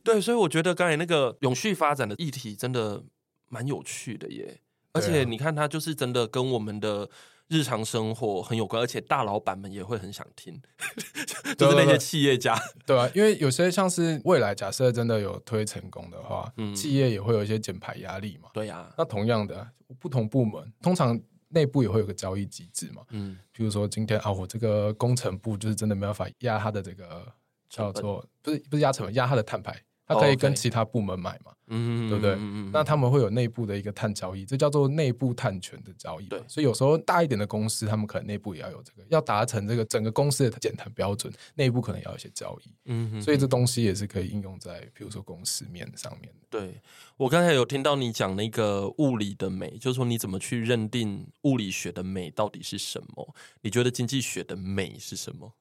[0.04, 3.04] 对，所以我觉得刚才那个永续发展的议题真的
[3.50, 4.60] 蛮有趣的耶，
[4.94, 7.10] 而且你看，它就是真的跟我们的。
[7.54, 10.60] 日常生活很有关，而且大老板们也会很想听，
[11.56, 18.50] 就是那些企业家，对啊，因为有些像是未来，假设真的有推成功的话，嗯，企业也会有一些减排压力嘛。
[18.56, 23.04] 对呀，那同样的，不同部门通常内部也会有个交易机制嘛。
[23.12, 27.32] 嗯，比如说今天啊，我这个工程部就是真的没办法压他的这个
[27.70, 29.80] 叫做不是不是压成本，压他的碳排。
[30.06, 32.36] 他可以跟其他部门买嘛，嗯，对不对？
[32.72, 36.28] 那他们会有内部的一个碳交易，这叫做内部碳权的交易。
[36.28, 42.72] 对，所以有时候大一点的公司，他们可能内部也要有这个，要达成这个整个公司的减碳标准，内部可能要有一些交易。
[42.86, 46.32] 嗯，所以这东西也是可以应用在比如说公司面上面。
[46.50, 46.82] 对，
[47.18, 53.34] 我刚才有听到你讲那个物理的美，就是说你怎么去认定物理学的美到底是什么？
[53.62, 55.54] 你觉得经济学的美是什么？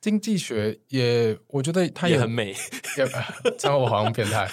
[0.00, 2.54] 经济学也，我觉得它也，也很美。
[3.58, 4.48] 这样 我好像变态，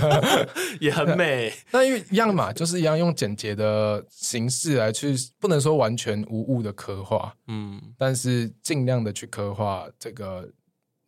[0.80, 1.52] 也很美。
[1.72, 10.48] 那因为一样嘛，就是一样用简洁的形式来去，不能说完全无误的刻画，嗯，但是尽量的去刻画这个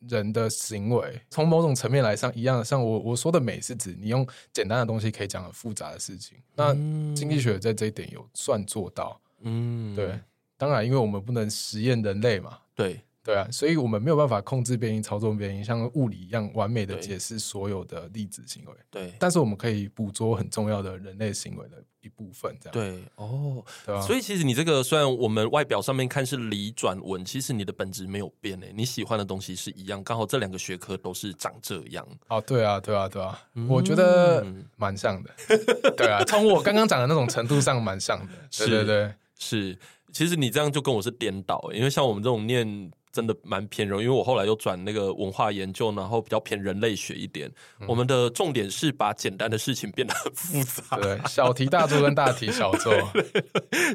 [0.09, 1.21] 人的行为。
[1.31, 6.39] 从某种层面来上，一样像我我说的美，是指你用简单的东西可以讲很复杂的事情。
[6.55, 6.73] 那
[7.15, 10.19] 经济学在这一点有算做到，嗯，对。
[10.57, 13.01] 当然，因为我们不能实验人类嘛，对。
[13.29, 18.73] 对啊，所以我们没有办法控制变因、操纵变因，像物理一样完美的解释所有的粒子行为。
[18.91, 22.73] 对，但是我们可以捕捉很重要的人类行为的一部分，这样。
[22.73, 24.01] 对，哦，对啊。
[24.01, 32.03] 所以其实你这个虽然我们外表上面看是理转文，其实你的本质没有变诶，你喜欢的东西是一样，刚好这两个学科都是长这样。
[32.29, 34.43] 哦，对啊，对啊，对啊，嗯、我觉得
[34.79, 35.31] 蛮像的。
[35.99, 38.33] 对啊，从我刚刚讲的那种程度上蛮像的。
[38.57, 39.79] 对对对，是。
[40.11, 42.91] 其实你这样就跟我是颠倒，因为像我们这种念。
[43.19, 47.53] 真的蛮偏人，因为我后来又转那个文化研究，然后比较偏人类学一点。
[47.81, 52.93] 嗯、我们的重点是把简单的事情变得很复杂，对，小题大做跟大题小做。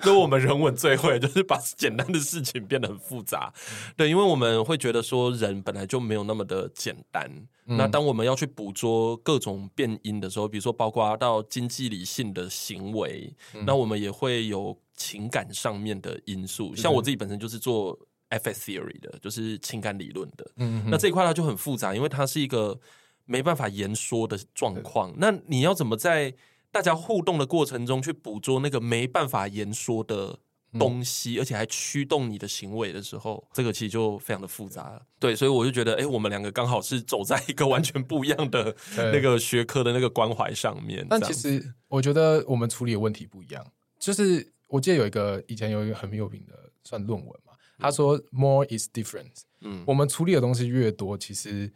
[0.02, 3.54] 所以我们人文最会就是把简单的事情变得很复杂。
[3.56, 7.32] 嗯、对，因为我们会觉得说人本来就没有那么的简单。
[7.68, 16.76] 嗯、那当我们要去捕捉各种变因的时候，比如说包括到经济理性的行为，嗯、那我们也会有情感上面的因素。
[16.76, 17.98] 像我自己本身就是做。
[18.38, 20.52] Affect theory 的，就是情感理论的。
[20.58, 22.80] 嗯哼，那这一块它就很复杂，因为它是一个
[23.26, 25.14] 没办法言说的状况。
[25.18, 26.34] 那你要怎么在
[26.72, 30.40] 大家互动的过程中去捕捉那个没办法言说的
[30.80, 35.06] 东西，嗯、而且还驱动你的行为的时候，这个其实就非常的复杂了。
[35.20, 41.06] 对，所以我就觉得，哎、欸，我们两个刚好是走在一个完全不一样的那个学科的那个关怀上面。
[41.08, 43.64] 但其实我觉得我们处理的问题不一样。
[44.00, 47.53] 就是我记得有一个以前有一个很有名的算论文嘛。
[47.78, 51.72] 他说：“More is different。”嗯，我们处理的东西越多，其实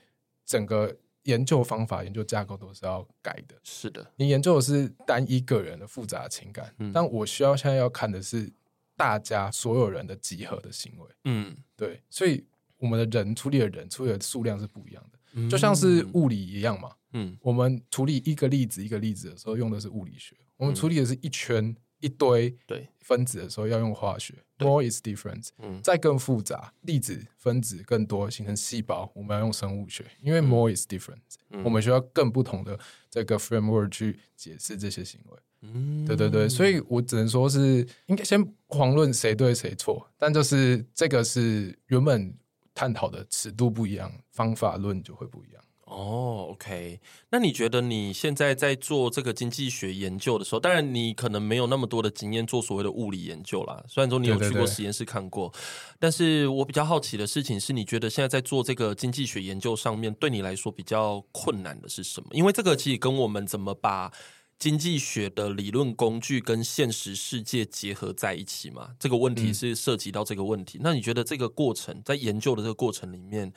[0.46, 3.56] 整个研究方法、研究架构都是要改的。
[3.64, 8.52] 是的，你研究的是单一个人的复杂的情感，嗯，但我需要现在要看的是
[8.96, 11.08] 大家所有人的集合的行为。
[11.26, 12.46] 嗯，对，所以
[12.78, 16.92] 我们的人处理的人处理的数量是不一样的，嗯，就像是物理一样嘛。
[17.14, 21.76] 嗯，我们处理一个粒子一个粒子的时候用的是物理学，我们处理的是一圈。
[22.00, 22.88] 一堆对。
[23.02, 32.78] 分子的时候要用化学，more is different，嗯，再更复杂，粒子分子更多形成细胞，我们要用生物学，因为 more is different，嗯，我们需要更不同的
[33.10, 42.38] 这个 framework 去解释这些行为，嗯，对对对，所以我只能说是应该先狂论谁对谁错，但就是这个是原本
[42.74, 45.64] 探讨的尺度不一样，方法论就会不一样。
[45.98, 47.00] 哦，OK，
[47.32, 53.84] 那你觉得你现在在做这个经济学研究的时候，当然你可能没有那么多的经验做所谓的物理研究啦。
[53.88, 62.30] 虽然说你有去过实验室看过，对对对，但是我比较好奇的事情是，你觉得现在在做这个经济学研究上面，对你来说比较困难的是什么？
[62.32, 64.12] 因为这个其实跟我们怎么把
[64.60, 70.78] 经济学的理论工具跟现实世界结合在一起嘛，这个问题是涉及到这个问题。
[70.78, 73.52] 嗯、那你觉得这个过程在研究的这个过程里面，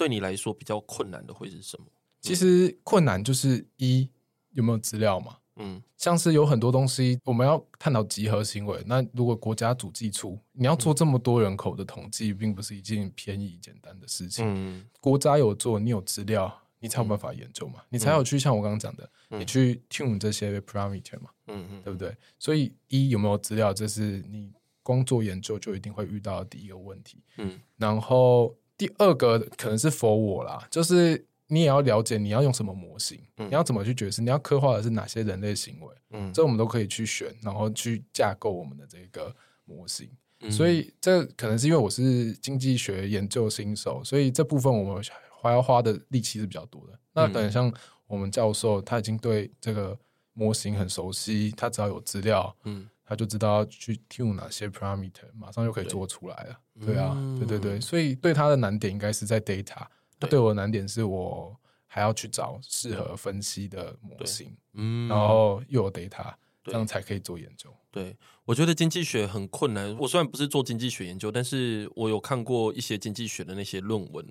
[0.00, 1.84] 对你来说比较困难的会是什么？
[2.22, 4.08] 其实困难就是一
[4.52, 14.42] 有没有资料嘛，嗯，像是有很多东西我们要探讨集合行为，那如果国家主计处你要做这么多人口的统计，并不是一件便宜简单的事情。
[14.48, 22.16] 嗯，国家有做，你有资料，你才有办法研究嘛，你才有去像我刚刚讲的，你去 tune 这些 parameter 嘛，嗯嗯，对不对？
[22.38, 24.50] 所以一有没有资料，这是你
[24.82, 27.22] 光做研究就一定会遇到的第一个问题。
[27.36, 28.56] 嗯，然后。
[28.80, 40.08] 第二个可能是 for 我啦，就是你也要了解你要用什么模型，嗯、你要怎么去解释，你要刻画的是哪些人类行为，嗯，这我们都可以去选，然后去架构我们的这个模型。
[40.40, 46.98] 嗯、所以这可能是因为我是经济学研究新手，所以这部分我们花要花的力气是比较多的。
[47.12, 47.70] 那可能像
[48.06, 49.94] 我们教授，他已经对这个
[50.32, 52.88] 模型很熟悉，他只要有资料，嗯。
[53.10, 56.56] 他就知道要去 tune 哪些 parameter，马上就可以做出来了。
[56.78, 59.84] 对，对啊，嗯、对对对，所以对他的难点应该是在 data，
[60.20, 67.68] 对，对我的难点是我还要去找适合分析的模型，嗯，然后又有 data，这样才可以做研究。
[67.90, 69.92] 对，我觉得经济学很困难。
[69.98, 74.24] 我虽然不是做经济学研究，但是我有看过一些经济学的那些论文。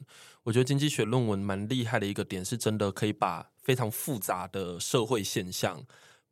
[0.44, 5.84] 我觉得经济学论文蛮厉害的一个点，是真的可以把非常复杂的社会现象，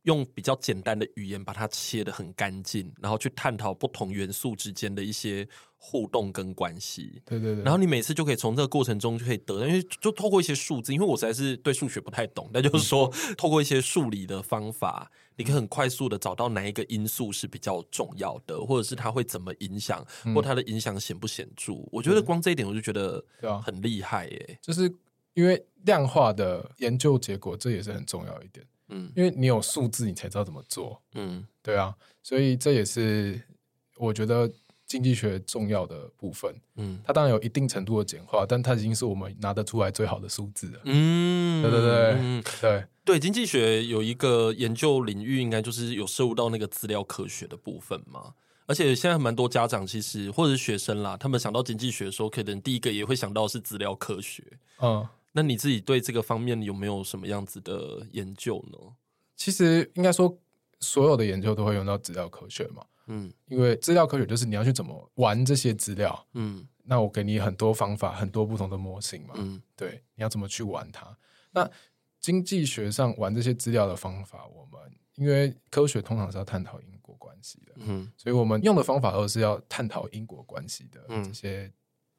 [0.08, 5.46] 用比较简单的语言把它切得很干净，然后去探讨不同元素之间的一些
[5.78, 7.22] 互动跟关系。
[7.26, 7.64] 对对对。
[7.64, 21.74] 然后你每次就可以从这个过程中就可以得到，因为就透过一些数字，因为我实在是对数学不太懂，那就是说透过一些数理的方法，你可以很快速的找到哪一个因素是比较重要的，或者是它会怎么影响，或它的影响显不显著。
[21.92, 23.22] 我觉得光这一点我就觉得
[23.62, 24.90] 很厉害耶，就是
[25.34, 28.66] 因为量化的研究结果，这也是很重要一点。
[28.90, 31.02] 嗯，因为你有数字，你才知道怎么做。
[31.14, 33.42] 嗯，对啊，所以这也是
[33.98, 34.50] 我觉得
[34.86, 36.56] 经济学重要的部分。
[36.76, 40.80] 嗯，它当然有一定程度的简化，但它已经是我们拿得出来最好的数字了。
[40.86, 48.34] 嗯，对对对，嗯、对对，经济学有一个研究领域，应该就是有涉入到那个资料科学的部分嘛。
[48.66, 54.44] 而且现在蛮多家长其实或者是学生啦，他们想到经济学的时候，可能第一个也会想到是资料科学。
[54.82, 55.08] 嗯。
[55.38, 58.96] 那你自己对这个方面有没有什么样子的研究呢？
[59.36, 60.36] 其实应该说，
[60.80, 62.84] 所有的研究都会用到资料科学嘛。
[63.06, 66.28] 嗯，因为资料科学就是你要去怎么玩这些资料。
[66.34, 69.36] 嗯，那我给你很多方法，很多不同的模型嘛。
[69.38, 71.16] 嗯，对，你要怎么去玩它？
[71.52, 71.70] 那
[72.20, 74.82] 经济学上玩这些资料的方法，我们
[75.18, 77.74] 因为科学通常是要探讨因果关系的。
[77.76, 81.72] 嗯，所以我们用的方法都是要探讨因果关系的这些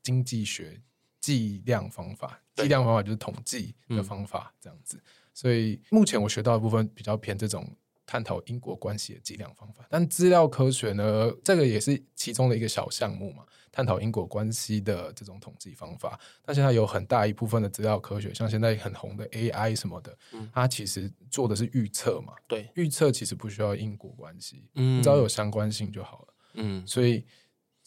[0.04, 0.80] 经济学。
[1.28, 4.96] 计量方法，计量方法就是统计的方法，这样子。
[4.96, 5.02] 嗯、
[5.34, 7.70] 所以目前我学到的部分比较偏这种
[8.06, 9.86] 探讨因果关系的计量方法。
[9.90, 16.18] 但资料科学呢，这个也是其中的一个小项目嘛，探讨因果关系的这种统计方法。
[16.42, 22.32] 但现在有很大一部分的资料科学，像现在很红的 AI 什么的，嗯、它其实做的是预测嘛。
[22.46, 26.34] 对，预测其实不需要因果关系，嗯，只要有相关性就好了。
[26.54, 27.22] 嗯，所以。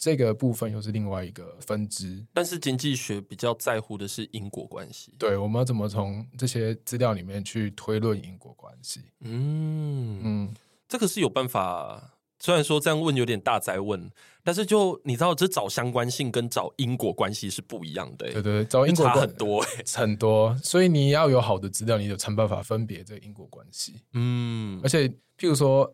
[0.01, 5.13] 这个部分又是另外一个分支，但是经济学比较在乎的是因果关系。
[5.19, 9.01] 对，我们要怎么从这些资料里面去推论因果关系？
[9.19, 10.55] 嗯嗯，
[10.89, 12.15] 这个是有办法。
[12.39, 14.09] 虽然说这样问有点大哉问，
[14.43, 18.25] 但是就你知道，这找相关性跟找因果关系是不一样的。
[18.31, 20.57] 对对对，找因果很多， 很多。
[20.63, 24.01] 所以你要有好的资料，你有想办法分别这个因果关系。
[24.13, 25.93] 嗯，而且譬如说，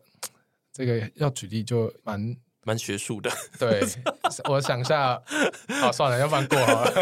[0.72, 2.34] 这个要举例就蛮。
[2.68, 3.82] 蛮学术的， 对，
[4.46, 5.18] 我想一下，
[5.80, 6.92] 好算了，要不然过好了，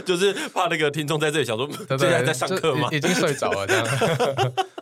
[0.06, 2.88] 就是怕那个听众在这里想说， 现在在上课吗？
[2.90, 3.86] 已经睡着了这样。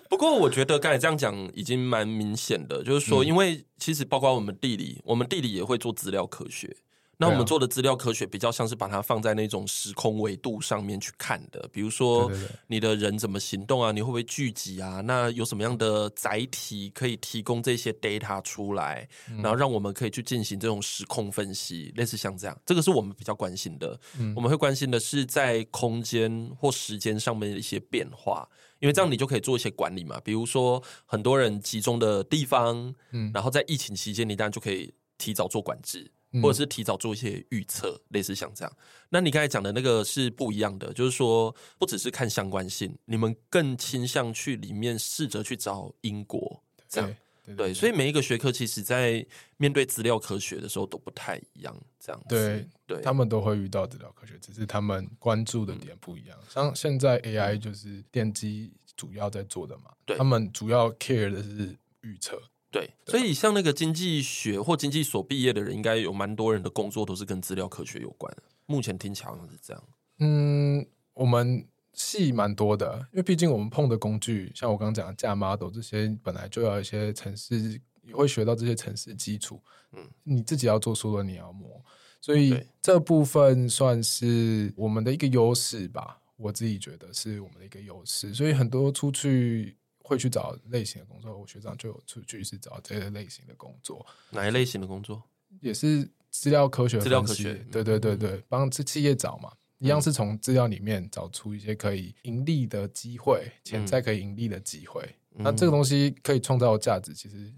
[0.09, 6.77] 不过我觉得刚才这样讲已经蛮明显的，就是说，因为其实包括我们地理，我们地理也会做资料科学。
[7.17, 12.31] 那我们做的资料科学比较像是把它放在那种时空维度上面去看的，比如说
[12.67, 15.01] 你的人怎么行动啊，你会不会聚集啊？
[15.03, 23.99] 那有什么样的载体可以提供这些 data 出来，然后让我们可以去进行这种时空分析，类似像这样，这个是我们比较关心的。
[24.35, 28.49] 我们会关心的是在空间或时间上面的一些变化，
[28.81, 30.21] 因为这样你就可以做一些管理嘛。
[30.25, 36.11] 比如说很多人集中的地方，嗯然后在疫情期间，你当然就可以提早做管制。
[36.43, 38.77] 或者是提早做一些预测，类似像这样。
[39.11, 47.17] 那你刚才讲的那个是不一样的，就是说不只是看相关性，你们更倾向去里面试着去找因果，这样
[47.57, 47.73] 对。
[47.73, 49.25] 所以每一个学科其实在
[49.57, 52.27] 面对资料科学的时候都不太一样，这样子。
[52.29, 56.37] 对对，他们都会遇到资料科学，只是他们关注的点不一样。
[56.41, 62.41] 嗯、像现在 AI 就是电机主要在做的嘛，对，他们主要 care 的是预测。
[62.75, 68.37] 对，所以像那个经济学或经济所毕业的人，应该有蛮多人的工作都是跟资料科学有关。
[68.67, 69.85] 目前听起来好像是这样。
[70.19, 79.63] 嗯，我们系蛮多的，因为毕竟我们碰的工具，像我刚刚讲的架 model 这些，本来就要一些城市，也会学到这些城市基础。
[79.93, 81.81] 嗯，你自己要做书的，你要磨，
[82.21, 86.21] 所以这部分算是我们的一个优势吧。
[86.37, 89.77] 我自己觉得是我们的一个优势，所以很多出去。
[90.07, 94.05] 会去找类型的工作，我学长就有出去是找这个类型的工作。
[94.31, 95.23] 哪一类型的工作？
[95.61, 105.09] 也是资料科学，资料科学，对对对对，帮这企业找嘛，一样是从资料里面找出一些可以盈利的机会，潜在可以盈利的机会。
[105.31, 107.51] 那这个东西可以创造的价值，其实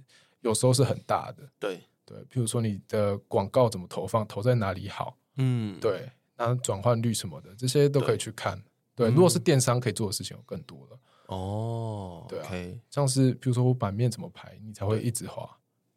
[0.43, 1.43] 有时候是很大的。
[1.59, 8.63] 对对，譬如说你的广告怎么投放，投在哪里好，嗯，对，然后转换率什么的，这些都可以去看。
[8.95, 10.99] 对，如果是电商可以做的事情有更多了。
[11.29, 12.51] 哦，对啊，
[12.91, 15.43] 像是比如说我版面怎么排，你才会一直滑，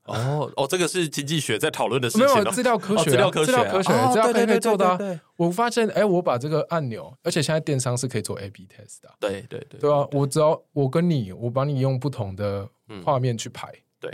[0.06, 2.26] 哦哦，这个是经济学在讨论的事情。
[2.26, 4.90] 没有资料科学，资料科学，资料科学，资料可以做的。
[4.90, 5.22] 啊。
[5.36, 9.10] 我发现，哎，我把这个按钮，而且现在电商是可以做 A/B test 的。
[9.20, 12.68] 对对对，对啊，我只要我跟你，我帮你用不同的
[13.06, 14.12] 画面去排，对，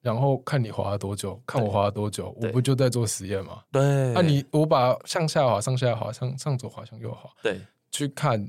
[0.00, 3.62] 然后看你滑了多久，看我滑了多久，我不就在做实验吗？
[3.72, 8.48] 对，那你我把向下滑，上下滑，上上左滑，向右滑，对，去看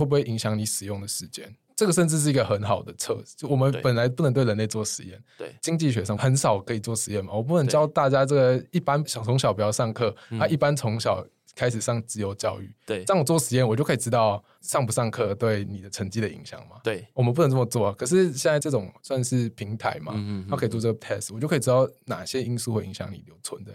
[0.00, 1.54] 会不会影响你使用的时间。
[1.76, 3.46] 这个甚至是一个很好的测试。
[3.46, 7.32] 我们本来不能对人类做实验，对经济学上很少可以做实验嘛。
[7.32, 12.70] 我不能教大家这个一般想从小不要上课，他一般从小开始上自由教育。
[12.84, 16.76] 对，这样我做实验，我就可以知道上不上课对你的成绩的影响嘛。
[16.84, 17.86] 对，我们不能这么做。
[17.86, 20.12] 啊可是现在这种算是平台嘛，
[20.50, 23.72] 它可以做这个 test，我就可以知道哪些因素会影响你留存的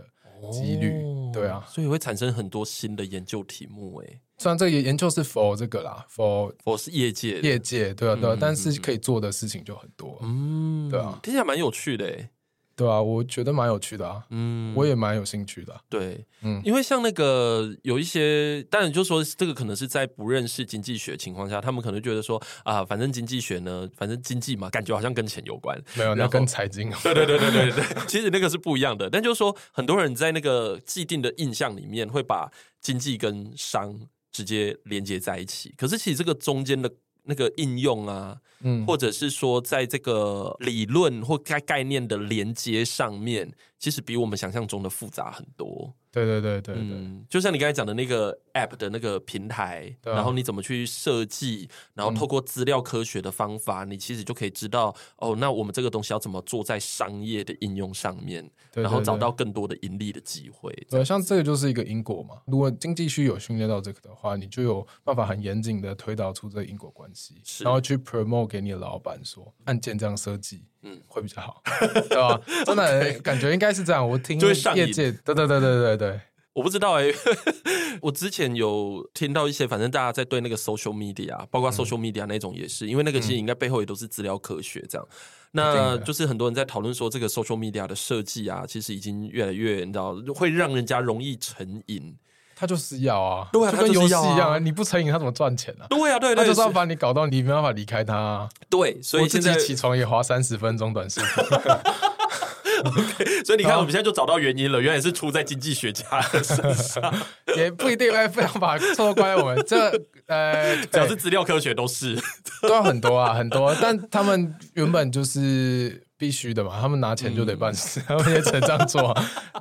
[0.51, 1.03] 几率。
[1.33, 3.97] 对啊，所以会产生很多新的研究题目。
[3.99, 4.21] 诶。
[4.38, 12.29] 虽然这个研究是 for 这个啦，for for 是业界业界，对啊对啊，但是可以做的事情就很多，嗯，对啊，听起来蛮有趣的诶。
[12.76, 15.73] 对啊，我觉得蛮有趣的啊，嗯，我也蛮有兴趣的。
[15.88, 29.09] 对，嗯，因为像那个有一些，当然就说这个可能是在不认识经济学情况下，他们可能觉得说啊，反正经济学呢，反正经济嘛，感觉好像跟钱有关，没有，那跟财经，对对对对对对，其实那个是不一样的。
[29.09, 32.51] 但就是说，很多人在那个既定的印象里面，会把
[32.82, 33.97] 经济跟商
[34.34, 36.91] 直接连接在一起，可是其实这个中间的
[37.26, 45.93] 那个应用啊，嗯，或者是说在这个理论或概概念的连接上面，其实比我们想象中的复杂很多。
[46.16, 58.41] 对对对对对，嗯，就像你刚才讲的那个 App 的那个平台，啊、然后你怎么去设计，然后透过资料科学的方法，嗯、你其实就可以知道，哦，那我们这个东西要怎么做在商业的应用上面，
[58.72, 60.74] 对对对，然后找到更多的盈利的机会。
[60.89, 62.38] 对，像这个就是一个因果嘛。
[62.45, 70.63] 如果经济学有训练到这个的话，你就有办法很严谨的推导出这个因果关系，然后去 promote 给你的老板说，按键这样设计。
[70.88, 71.61] 嗯，会比较好，
[72.09, 72.39] 对吧？
[72.65, 74.07] 真的 感觉应该是这样。
[74.07, 76.19] 我听业界，对对对对对对，
[76.53, 77.11] 我不知道哎。
[78.01, 85.07] 我之前有听到一些，反正大家在对那个 social media，包括 social media 那种也是，因为那个其实应该背后也都是资料科学这样。
[85.51, 92.15] 那就是很多人在讨论说，这个 social media 的设计啊，其实已经越来越，你知道，会让人家容易成瘾。
[92.56, 95.86] 他就是要啊，对啊，就跟游戏一样啊，你不成瘾他怎么赚钱呢？
[95.89, 98.47] 对啊，对，他就是要把你搞到你没办法离开他。
[98.70, 101.28] 对，所以现在起床也花三十分钟短视频。
[102.84, 107.14] OK，所以你看，我们现在就找到原因了，原来是出在经济学家的身上，
[107.56, 109.64] 也不一定会非常把错怪我们。
[109.66, 109.91] 这
[110.28, 112.18] 呃， 只要是资料科学都是，
[112.62, 113.74] 都要很多啊，很多。
[113.82, 116.01] 但他们原本就是。
[116.18, 119.14] 必须的嘛，他们拿钱就得办事，他们也只能这样做。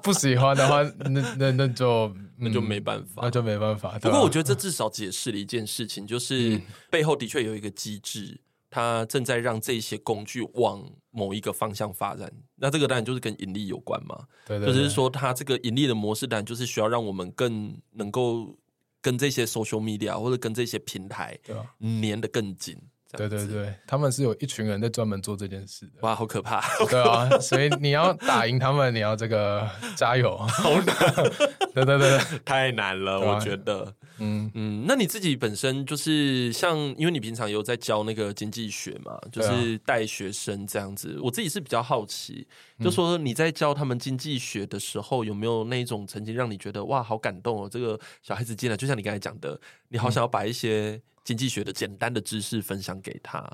[0.05, 2.07] 不喜欢的话，那那那就
[2.37, 3.99] 那就没办法，那就没办法。
[3.99, 6.61] 不过我觉得这至少解释了一件事情，就是
[6.91, 12.33] 背后的确有一个机制，它正在让这些工具往某一个方向发展。
[12.57, 18.59] 那这个当然就是跟盈利有关嘛，对，就是说它这个盈利的模式，当然就是需要让我们更能够
[19.01, 21.39] 跟这些 social media 或者跟这些平台
[21.81, 22.77] 粘得更紧。
[23.17, 25.93] 对对对，他们是有一群人在专门做这件事的。
[26.01, 26.61] 哇，好可怕！
[26.89, 30.37] 对啊，所以你要打赢他们，你要这个加油。
[30.49, 30.97] 好难，
[31.75, 33.95] 对对对，太难了，我觉得。
[34.19, 41.19] 嗯嗯，那你自己本身就是像，因为你平常有在教那个经济学嘛，就是带学生这样子。
[41.21, 42.47] 我自己是比较好奇，
[42.81, 47.69] 就说你在教他们经济学的时候，有没有那种曾经让你觉得哇，好感动哦？
[47.69, 51.01] 这个小孩子进来，就像你刚才讲的，你好想要把一些。
[51.25, 53.51] 经济学的简单的知识分享给他，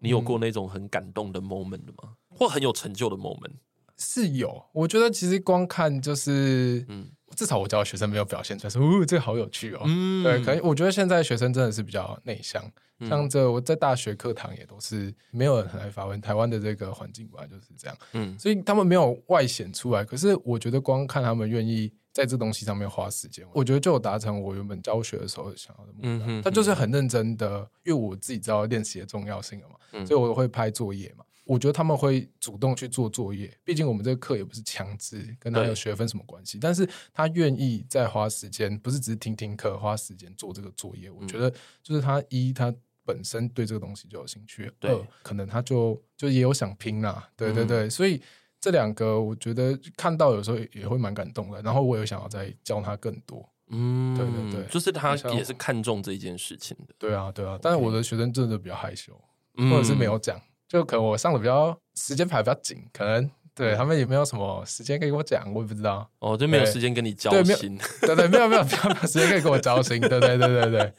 [0.00, 2.16] 你有过那种很感动的 moment 吗？
[2.30, 3.52] 嗯、或很有成就的 moment？
[3.96, 7.06] 是有，我觉得其实光看就是，嗯，
[7.36, 12.60] 至少我教的学生没有表现出来说，哦，这个好有趣哦，嗯，对，可能我觉得现在学生真的是比较内向，
[12.98, 21.92] 嗯、像这我在大学课堂也都是没有人很爱发问，台湾的这个环境本来就是这样，嗯，所以他们没有外显出来，可是我觉得光看他们愿意。
[22.14, 26.26] 在这东西上面花时间，我觉得就有达成我原本教学的时候想要的目标。
[26.28, 31.24] 嗯、他就是很认真的，因为我自己知道练习的重要性了嘛，嗯、所以我会拍作业嘛。
[31.44, 36.56] 我觉得他们会主动去做作业，毕竟我们这个课也不是强制跟他有学分什么关系。
[36.60, 41.10] 但是他愿意再花时间，不是只是听听课，花时间做这个作业。
[41.10, 41.50] 我觉得
[41.82, 42.72] 就是他一他
[43.04, 47.28] 本身对这个东西就有兴趣，对二可能他就就也有想拼啦。
[47.36, 48.22] 对对对，嗯、所以。
[48.64, 53.46] 这两个我觉得看到有时候也会蛮感动的，然后我有想要再教他更多。
[53.68, 56.94] 嗯，对对对，就是他也是看重这一件事情的。
[56.98, 59.12] 对啊，对啊，但是我的学生真的比较害羞，
[59.70, 66.10] 或者是没有讲，就可能我上的比较时间排比较紧，可能对他们也没有什么时间可以跟我讲，我也不知道。
[66.20, 67.78] 哦，就没有时间跟你交心。
[68.00, 70.00] 对对，没有没有没有时间可以跟我交心。
[70.00, 70.92] 对对对对对。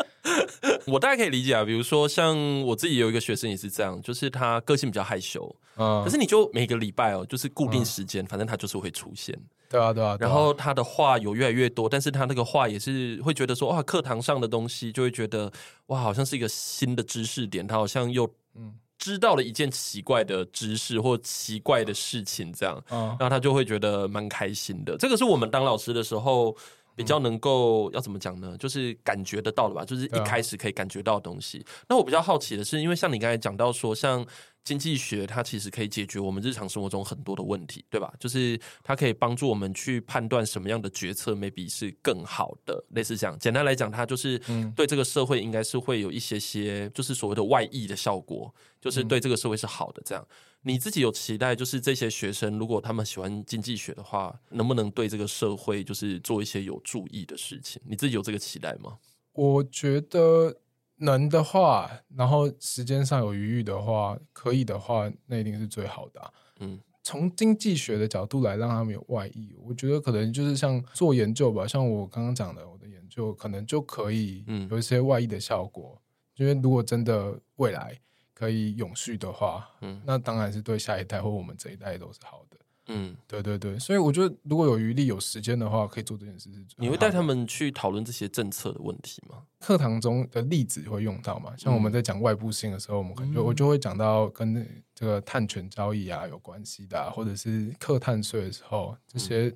[0.88, 9.38] 我大概可以理解啊，比如说像我自己有一个学生也是这样，就是他个性比较害羞，嗯，可是你就每个礼拜哦，就是固定时间，嗯、反正他就是会出现，
[9.70, 15.52] 对啊，对啊，对啊，然后他的话有越来越多，但是他那个话也是会觉得说，哇，课堂上的东西就会觉得
[15.88, 18.76] 哇，好像是一个新的知识点，他好像又嗯。
[18.98, 24.98] 知道了一件奇怪的知识或奇怪的事情，这样，嗯然后他就会觉得蛮开心的。
[24.98, 26.56] 这个是我们当老师的时候
[26.96, 28.58] 比较能够要怎么讲呢？
[28.58, 31.66] 就是感觉得到的吧，就是一开始可以感觉到的东西。
[31.90, 34.26] 那我比较好奇的是，因为像你刚才讲到说，像。
[34.66, 38.12] 经济学它其实可以解决我们日常生活中很多的问题，对吧？
[38.20, 43.38] 就是它可以帮助我们去判断什么样的决策 maybe 是更好的，类似这样。
[43.38, 44.42] 简单来讲，它就是
[44.76, 50.02] 对这个社会应该是会有一些些，就是所谓的外溢的效果，就是对这个社会是好的。
[50.04, 50.28] 这样，
[50.66, 57.82] 你自己有期待，就是这些学生如果他们喜欢经济学的话，能不能对这个社会就是做一些有注意的事情？
[57.86, 58.98] 你自己有这个期待吗？
[59.32, 60.58] 我觉得。
[61.00, 66.32] 能的话，然后时间上有余裕的话，可以的话，那一定是最好的啊。
[66.62, 76.02] 嗯，从经济学的角度来让他们有外溢，我觉得可能就是像做研究吧，像我刚刚讲的，我的研究可能就可以有一些外溢的效果。
[76.02, 76.02] 嗯，
[76.38, 78.00] 因为如果真的未来
[78.36, 82.58] 可以永续的话，嗯，那当然是对下一代或我们这一代都是好的。
[82.88, 86.48] 嗯，对对对，所以我觉得如果有余力、有时间的话，可以做这件事。
[86.76, 89.42] 你会带他们去讨论这些政策的问题吗？
[89.60, 91.52] 课堂中的例子会用到吗？
[91.58, 94.54] 像我们在讲外部性的时候，我们可能就我就会讲到跟
[94.94, 99.52] 这个碳权交易啊有关系的，或者是课碳税的时候，这些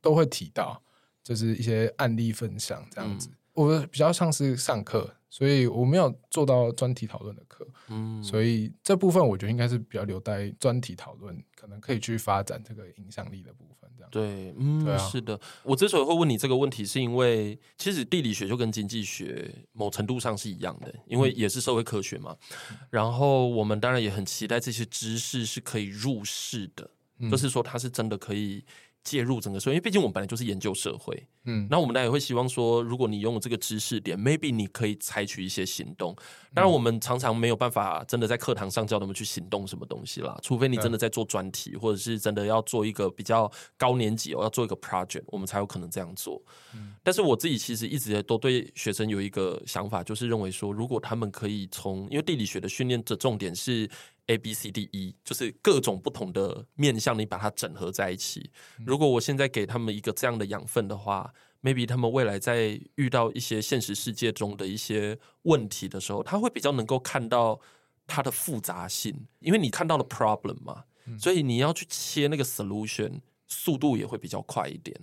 [0.00, 0.82] 都会提到，
[1.22, 3.30] 就是一些案例分享这样子。
[3.54, 5.16] 我比较像是上课。
[5.32, 14.10] 所以我没有做到专题讨论的课，嗯，所以这部分我觉得应该是比较留待专题讨论，可能可以去发展这个影响力的部分，这样。
[14.10, 15.40] 对，嗯，对啊，是的。
[15.62, 22.36] 我之所以会问你这个问题，是因为其实地理学就跟经济学某程度上是一样的，因为也是社会科学嘛。
[22.70, 26.90] 嗯，然后我们当然也很期待这些知识是可以入世的，
[27.20, 28.62] 嗯，就是说它是真的可以。
[29.04, 36.16] 介入整个社会，因为毕竟我们本来就是研究社会，嗯，那我们当然也会希望说，如果你拥有这个知识点，maybe 你可以采取一些行动。
[36.54, 46.40] 当然，我们常常没有办法真的在课堂上教他们去行动什么东西啦，除非你真的在做专题，或者是真的要做一个比较高年级我，要做一个 project，我们才有可能这样做。
[46.74, 53.88] 嗯，但是我自己其实一直都对学生有一个想法，就是认为说，如果他们可以从，因为地理学的训练的重点是。
[54.26, 58.50] A B C D E 就是各种不同的面向，你把它整合在一起。
[58.84, 67.60] 如果我现在给他们一个这样的养分的话，maybe 他们未来在遇到一些现实世界中的一些问题的时候，他会比较能够看到
[68.06, 70.84] 它的复杂性，因为你看到了 problem 嘛，
[71.18, 74.96] 所以你要去切那个 solution，速度也会比较快一点。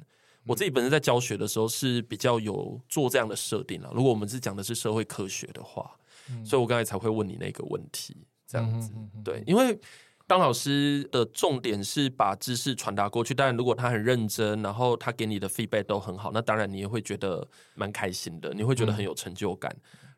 [0.45, 3.91] 我自己本身在教学的时候是比较有做这样的设定了。
[3.93, 5.95] 如果我们是讲的是社会科学的话，
[6.43, 8.15] 所以我刚才才会问你那个问题。
[8.49, 8.91] 这样子，
[9.23, 9.79] 对，因为
[10.25, 13.31] 当老师的重点是把知识传达过去。
[13.31, 19.71] 当然，如果他很认真，然后他给你的 feedback 都很好，那当然你也会觉得蛮开心的，你会觉得很有成就感。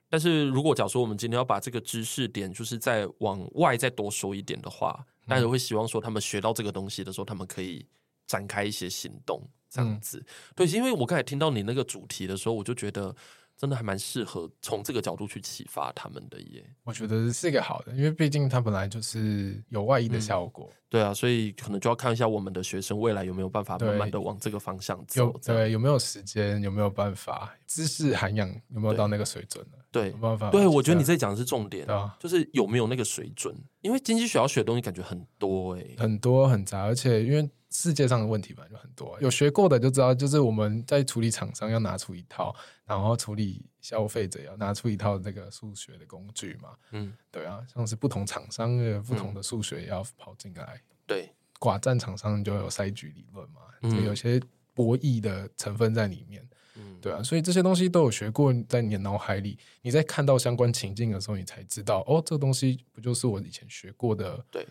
[0.09, 7.86] 但是如果假如说我们今天要把这个知识点，就是再往外再多说一点的话，大家会希望说他们学到这个东西的时候，他们可以
[8.27, 10.25] 展开一些行动，这样子。
[10.55, 13.13] 对，因为我刚才听到你那个主题的时候，我就觉得。
[13.62, 20.68] 真的还蛮适合从这个角度去启发他们的耶，我觉得是一个好的，因为毕竟它本来就是有外溢的效果。
[20.72, 25.26] 嗯，对啊，所以可能就要看一下我们的学生未来有没有办法慢慢的往这个方向走。
[25.26, 29.78] 有对，有没有时间，有没有办法，知识涵养有没有到那个水准呢？
[29.91, 30.49] 对，有办法。
[30.49, 37.47] 对，我觉得你这讲的是重点，啊，就是有没有那个水准，因为经济学要学的东西感觉很多哎，很多很杂，而且因为。
[37.72, 42.53] 世界上的问题嘛，就很多，有学过的就知道，就是我们在处理厂商要拿出一套，
[42.86, 46.76] 然后处理消费者要拿出一套这个数学的工具嘛。
[46.91, 50.76] 嗯，对啊，像是不同厂商的不同的数学要跑进来。
[50.76, 54.39] 嗯、对，寡占厂商就有筛局理论嘛，就有些
[54.74, 56.45] 博弈的成分在里面。
[56.76, 64.45] 嗯，对啊，所以这些东西都有学过，在你的脑海里，你在看到相关情境的时候，你才知道，哦，这个东西不就是我以前学过的？
[64.51, 64.67] 对。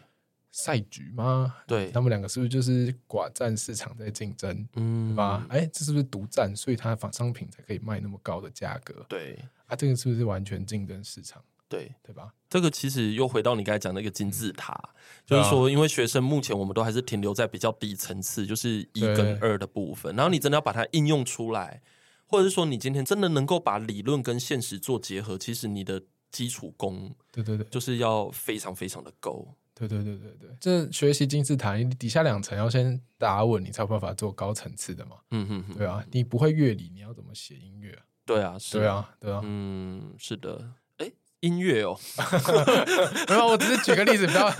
[0.52, 1.54] 赛局吗？
[1.66, 4.68] 对，他们两个是不是就是寡占市场在竞争？
[4.74, 5.46] 嗯，对吧？
[5.48, 6.54] 哎，这是不是独占？
[6.54, 9.06] 所以它仿商品才可以卖那么高的价格？
[9.08, 11.42] 对，啊，这个是不是完全竞争市场？
[11.68, 12.34] 对，对吧？
[12.48, 20.16] 这个其实又回到你刚才讲那个金字塔，嗯、就是说，因为学生目前我们都还是停留在比较低层次，就是一跟二的部分。
[20.16, 21.80] 然后你真的要把它应用出来，
[22.26, 29.54] 或者是说你今天真的能够把理论跟现实做结合，其实你的基础功，对对对，就是要非常非常的够。
[29.88, 35.16] 对对对对对，这学习金字塔，你底下两层要先打稳，你才有办法做高层次的嘛。
[35.30, 37.98] 嗯哼哼，对啊，你不会乐理，你要怎么写音乐？
[38.24, 40.72] 对啊，是对啊，对啊，嗯，是的。
[41.40, 41.98] 音乐哦，
[43.28, 44.50] 没有，我只是举个例子， 不要。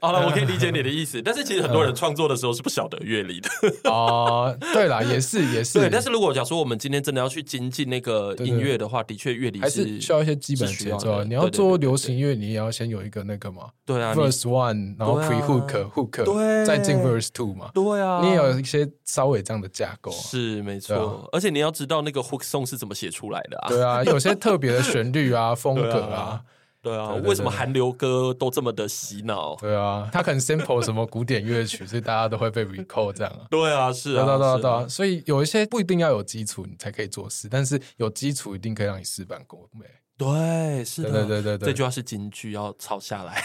[0.00, 3.50] 好了，我可以理解你的意思，但是其实很多人创作的时候是不晓得乐理的。
[3.90, 5.78] 哦，对啦，也是也是。
[5.80, 11.24] 对，但是如果假如说我们今天真的要去精进那个音乐的话，的确乐理还是需要一些基本节奏。
[11.24, 13.68] 你要做流行音乐，你也要先有一个那个嘛。
[13.84, 17.68] 对啊，verse one，然后 pre hook hook，对，再进 verse two 嘛。
[17.74, 20.12] 对啊，你也有一些稍微这样的架构。
[20.12, 23.68] 是没错，而且你要知道那个 hook song 是怎么写出来的啊。
[23.68, 26.00] 对啊，有些特别的旋律啊，风格。
[26.02, 26.42] 啊，
[26.82, 29.54] 对啊，为什么韩流歌都这么的洗脑？
[29.56, 33.46] 对啊，他可能 sample 什么古典乐曲，所以大家都会被 recall 这样啊。
[33.48, 39.86] 对啊，是啊，对对对啊，所以有一些不一定要有基础，你才可以做事，但是有基础一定可以让你事半功倍。
[40.18, 43.42] 对，是的，对对对对，这句话是金句，要抄下来。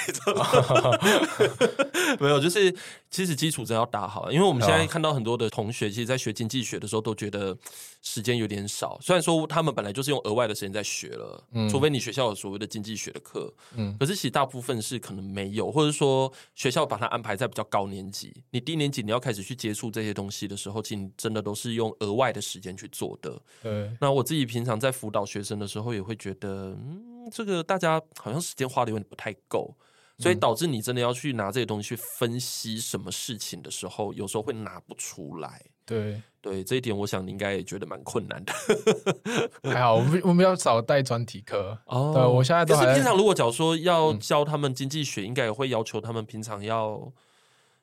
[2.20, 2.76] 没有，就是
[3.18, 7.58] 其实基础真要打好，因为我们现在看到很多的同学，其实，在学经济学的时候都觉得
[8.04, 8.96] 时间有点少。
[9.02, 23.36] 虽然说他们本来就是用额外的时间在学了，嗯，除非你学校有所谓的经济学的课，嗯，可是其实大部分是可能没有，或者说学校把它安排在比较高年级，你低年级你要开始去接触这些东西的时候，其实真的都是用额外的时间去做的。
[23.64, 29.76] 对，那我自己平常在辅导学生的时候，也会觉得，嗯，这个大家好像时间花的有点不太够。
[30.20, 35.62] 所以导致你真的要去拿这些东西去分析什么事情的时候，有时候会拿不出来。
[35.86, 38.54] 对对，这一点我想你应该也觉得蛮困难的。
[39.72, 42.12] 还好，我们我们要少带专题课哦。
[42.14, 47.10] 对，我现在都还是平常如果假如说要教他们经济学，应该也会要求他们平常要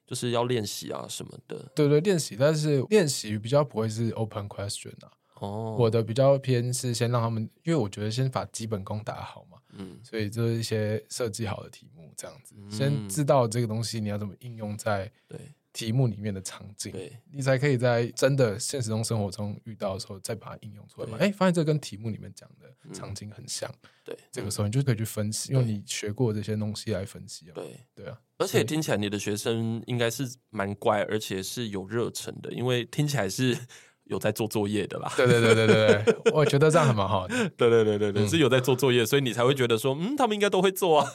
[0.07, 1.70] 就是要练习啊什么的。
[1.74, 5.11] 对对，练习，但是练习比较不会是 open question 啊。
[5.39, 9.59] 哦，我的比较偏是先让他们，因为我觉得先把基本功打好嘛。
[9.79, 15.39] 嗯，所以就是一些设计好的题目，这样子，嗯、先知道这个东西你要怎么应用在对。
[15.75, 21.18] 题目里面的场景，对，你才可以在真的现实中生活中遇到的时候再把它应用出来。
[21.18, 23.68] 哎，发现这跟题目里面讲的场景很像，
[24.05, 27.47] 对，这个时候你就可以去分析，用你学过这些东西来分析。
[27.53, 33.59] 对，对啊，而且听起来你的学生应该是蛮乖，而且是有热忱的，因为听起来是。
[34.05, 37.27] 有在做作业的啦，对对对对对， 我觉得这样还蛮好。
[37.27, 37.35] 的。
[37.57, 41.11] 对对对对对，是有在做作业，所以你才会觉得说，嗯，他们应该都会做啊，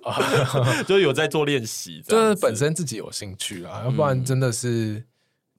[0.86, 5.02] 就有在做练习，就是本身自己有兴趣啊，要不然真的是，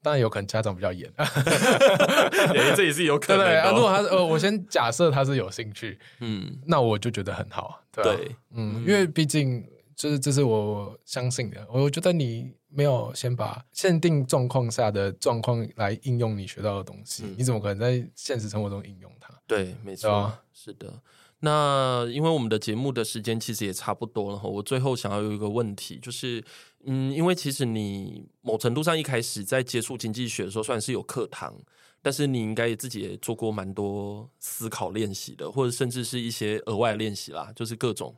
[0.02, 1.10] 当然有可能家长比较严，
[2.76, 3.44] 这也是有可能。
[3.44, 9.64] 对啊，如果他呃，我先假设他是有兴趣，嗯，那我就觉得很好，对，嗯，因为毕竟。
[9.98, 19.32] 就是这是我相信的，我觉得你没有先把限定状况下的状况来应用你学到的东西，嗯、你怎么可能在现实生活中应用它？
[19.46, 21.00] 对，没错，是的。
[21.40, 26.44] 那因为我们的节目的时间其实也差不多了哈，我最后想要有一个问题，就是
[26.84, 31.54] 嗯，因为其实你某程度上一开始在接触经济学的时候，虽然是有课堂，
[32.02, 38.14] 但是你应该也自己也做过蛮多思考练习的，或者甚至是一些额外练习啦，就是各种。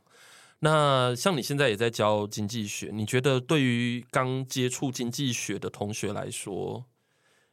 [0.63, 6.85] 那像你现在也在教经济学，你觉得对于刚接触经济学的同学来说，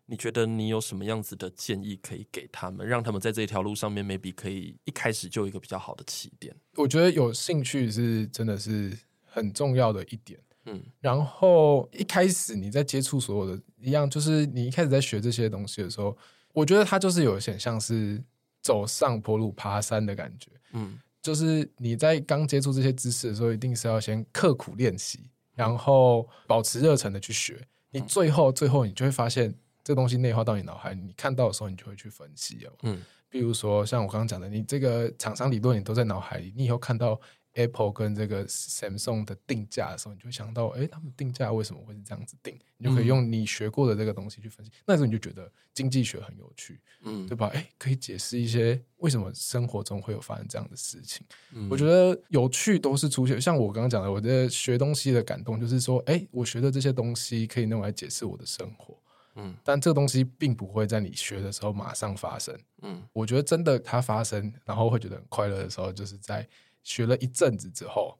[0.05, 6.55] 你觉得你有什么样子的建议可以给他们，让他们在这条路上面 maybe 可以一开始就有一个比较好的起点？
[6.77, 8.95] 我觉得有兴趣是真的是
[9.25, 10.39] 很重要的一点。
[10.67, 16.15] 嗯，然后一开始你在接触所有的一样，就是你一开始在学这些东西的时候，
[16.53, 18.23] 我觉得它就是有点像是
[18.61, 20.51] 走上坡路、爬山的感觉。
[20.73, 20.99] 嗯。
[21.23, 27.67] 就是你在刚接触这些知识的时候，一定是要先刻苦练习，然后保持热忱的去学。
[27.91, 32.73] 你最后最后，你就会发现这东西内化到你脑海里，你看到的时候，你就会去分析哦。
[32.83, 37.21] 嗯，比如说像我刚刚讲的，你这个厂商理论你都在脑海里，你以后看到。
[37.59, 42.57] Apple 跟这个 Samsung 的定价的时候，你就想到，哎，他们定价为什么会是这样子定？
[42.77, 44.71] 你就可以用你学过的这个东西去分析。
[44.71, 47.51] 嗯、那时候你就觉得经济学很有趣，嗯，对吧？
[47.53, 51.27] 哎，可以解释一些为什么生活中会有发生这样的事情。
[51.53, 58.97] 嗯、我觉得有趣都是出现，像我刚刚讲的，我的学东西的感动就是说，哎，我学的这些东西可以用来解释我的生活，
[59.35, 66.49] 嗯，但这个东西并不会在你学的时候马上发生，嗯，我觉得真的它发生，然后会觉得很快乐的时候，就是在。
[66.83, 68.19] 学了一阵子之后，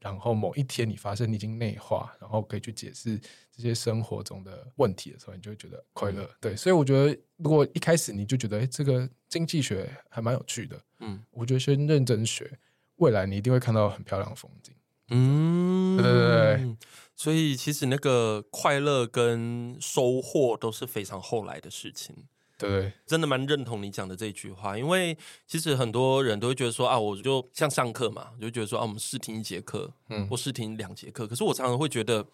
[0.00, 3.18] 然后某一天你发现你已经内化，然后可以去解释
[3.50, 6.22] 这些生活中的问题的时候，你就会觉得快乐。
[6.24, 12.58] 嗯、对，所以我觉得，如果一开始你就觉得，哎，这个经济学还蛮有趣的，嗯，我觉得先认真学，
[12.96, 14.74] 未来你一定会看到很漂亮的风景。
[15.10, 16.76] 嗯，对对对对。
[17.16, 22.28] 所以其实那个快乐跟收获都是非常后来的事情。
[22.58, 31.24] 对，真的蛮认同你讲的这句话，因为其实很多人都会觉得说啊，我就像上课嘛，就觉得说啊，我们试听一节课，嗯，或试听两节课。
[31.26, 32.26] 可是我常常会觉得，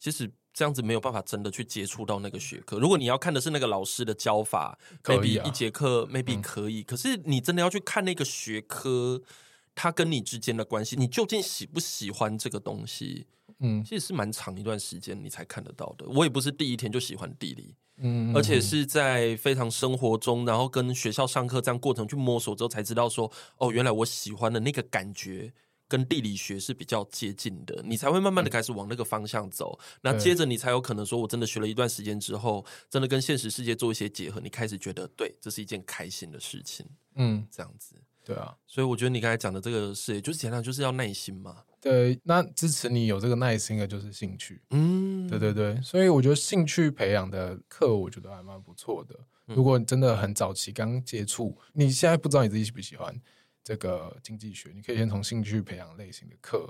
[0.00, 2.78] 其实这样子没有办法真的去接触到那个学科。
[2.78, 9.20] 如果你要看的是那个老师的教法，maybe 一节课 maybe 可以，可是你真的要去看那个学科，
[9.74, 13.26] 它跟你之间的关系，你究竟喜不喜欢这个东西？
[13.58, 16.06] 嗯，其实是蛮长一段时间你才看得到的。
[16.08, 25.52] 我也不是第一天就喜欢地理，嗯，而且是在非常生活中，然后跟学校上课这样过程去摸索之后，才知道说，哦，原来我喜欢的那个感觉
[25.88, 29.78] 跟地理学是比较接近的，你才会慢慢的开始往那个方向走。
[30.02, 36.84] 那接着你才有可能说，我真的学了一段时间之后，真的跟现实世界做一些结合，你开始觉得，对，这是一件开心的事情，
[37.14, 37.94] 嗯，这样子。
[38.24, 41.62] 对啊，所以我觉得你刚才讲的这个事，就是简单就是要耐心嘛。
[41.88, 44.60] 对，那支持你有这个耐心的就是兴趣。
[44.70, 49.14] 嗯，对对对，所以我觉得兴趣培养的课，我觉得还蛮不错的。
[49.44, 53.16] 如果你真的很早期刚接触，你现在不知道你自己喜不喜欢
[53.62, 56.68] 这个经济学，你可以先从兴趣培养类型的课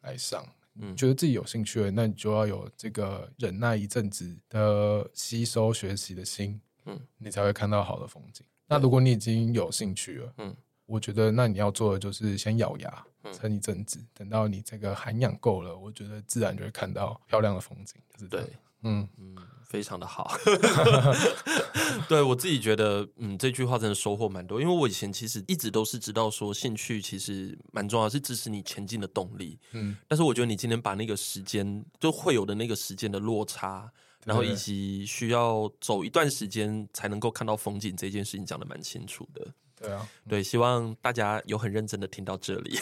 [0.00, 0.44] 来上。
[0.80, 8.44] 嗯，觉得自己有兴趣了，那你就要有这个忍耐一阵子的吸收学习的心，嗯，你才会看到好的风景。
[8.66, 10.56] 那如果你已经有兴趣了，嗯。
[10.86, 18.00] 我觉得那你要做的就是先咬牙撑一阵子，嗯、等到你这个涵养够了，我觉得自然就会看到漂亮的风景。
[18.14, 18.40] 就是、对，
[18.82, 20.36] 嗯嗯，非常的好。
[22.08, 29.58] 对我自己觉得，嗯，这句话真的收获蛮多，因为我以前其实一直都是知道说兴趣其实蛮重要，是支持你前进的动力。
[29.72, 33.90] 嗯，但是我觉得你今天把那个时间就会有的那个时间的落差，
[34.24, 39.46] 然后以及需要走一段时间才能够看到风景这件事情讲的蛮清楚的。
[39.80, 42.78] 对啊，对，希望大家有很认真的听到这里。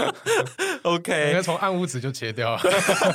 [0.82, 2.62] OK，应该从暗屋子就切掉了。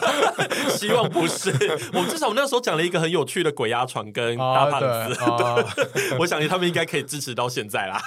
[0.70, 1.52] 希望不是，
[1.94, 4.88] 我至少我那时候讲了一个很有趣的鬼压床跟大胖子，
[5.24, 8.02] 哦、对，我想他们应该可以支持到现在啦。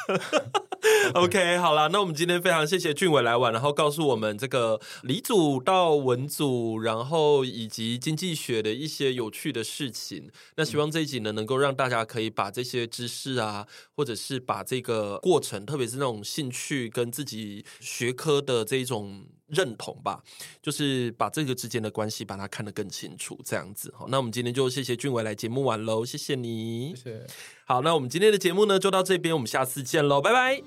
[1.15, 10.31] OK，好啦，那我们今天非常谢谢俊伟来玩，然后告诉我们这个理组到文祖，然后以及经济学的一些有趣的事情。
[10.57, 20.23] 那希望这一集呢，能够让大家可以把这些知识啊，或者是把这个过程，特别是那种兴趣跟自己学科的这种认同吧，
[20.63, 23.93] 就是把这个之间的关系把它看得更清楚，这样子。
[23.97, 27.27] 好，那我们今天就谢谢俊伟来节目完喽，谢谢你，谢谢。
[27.65, 30.63] 好，那我们今天的节目呢，就到这边，我们下次见喽，拜拜。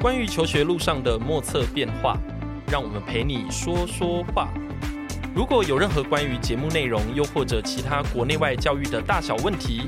[0.00, 2.18] 关于求学路上的莫测变化，
[2.70, 4.52] 让我们陪你说说话。
[5.34, 9.82] 如果有任何关于节目内容，又或者其他国内外教育的大小问题，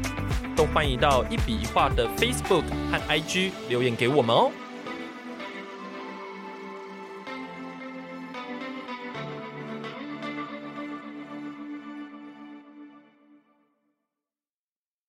[0.55, 4.53] 都欢迎到一笔一画的 Facebook 和 IG 留言给我们哦。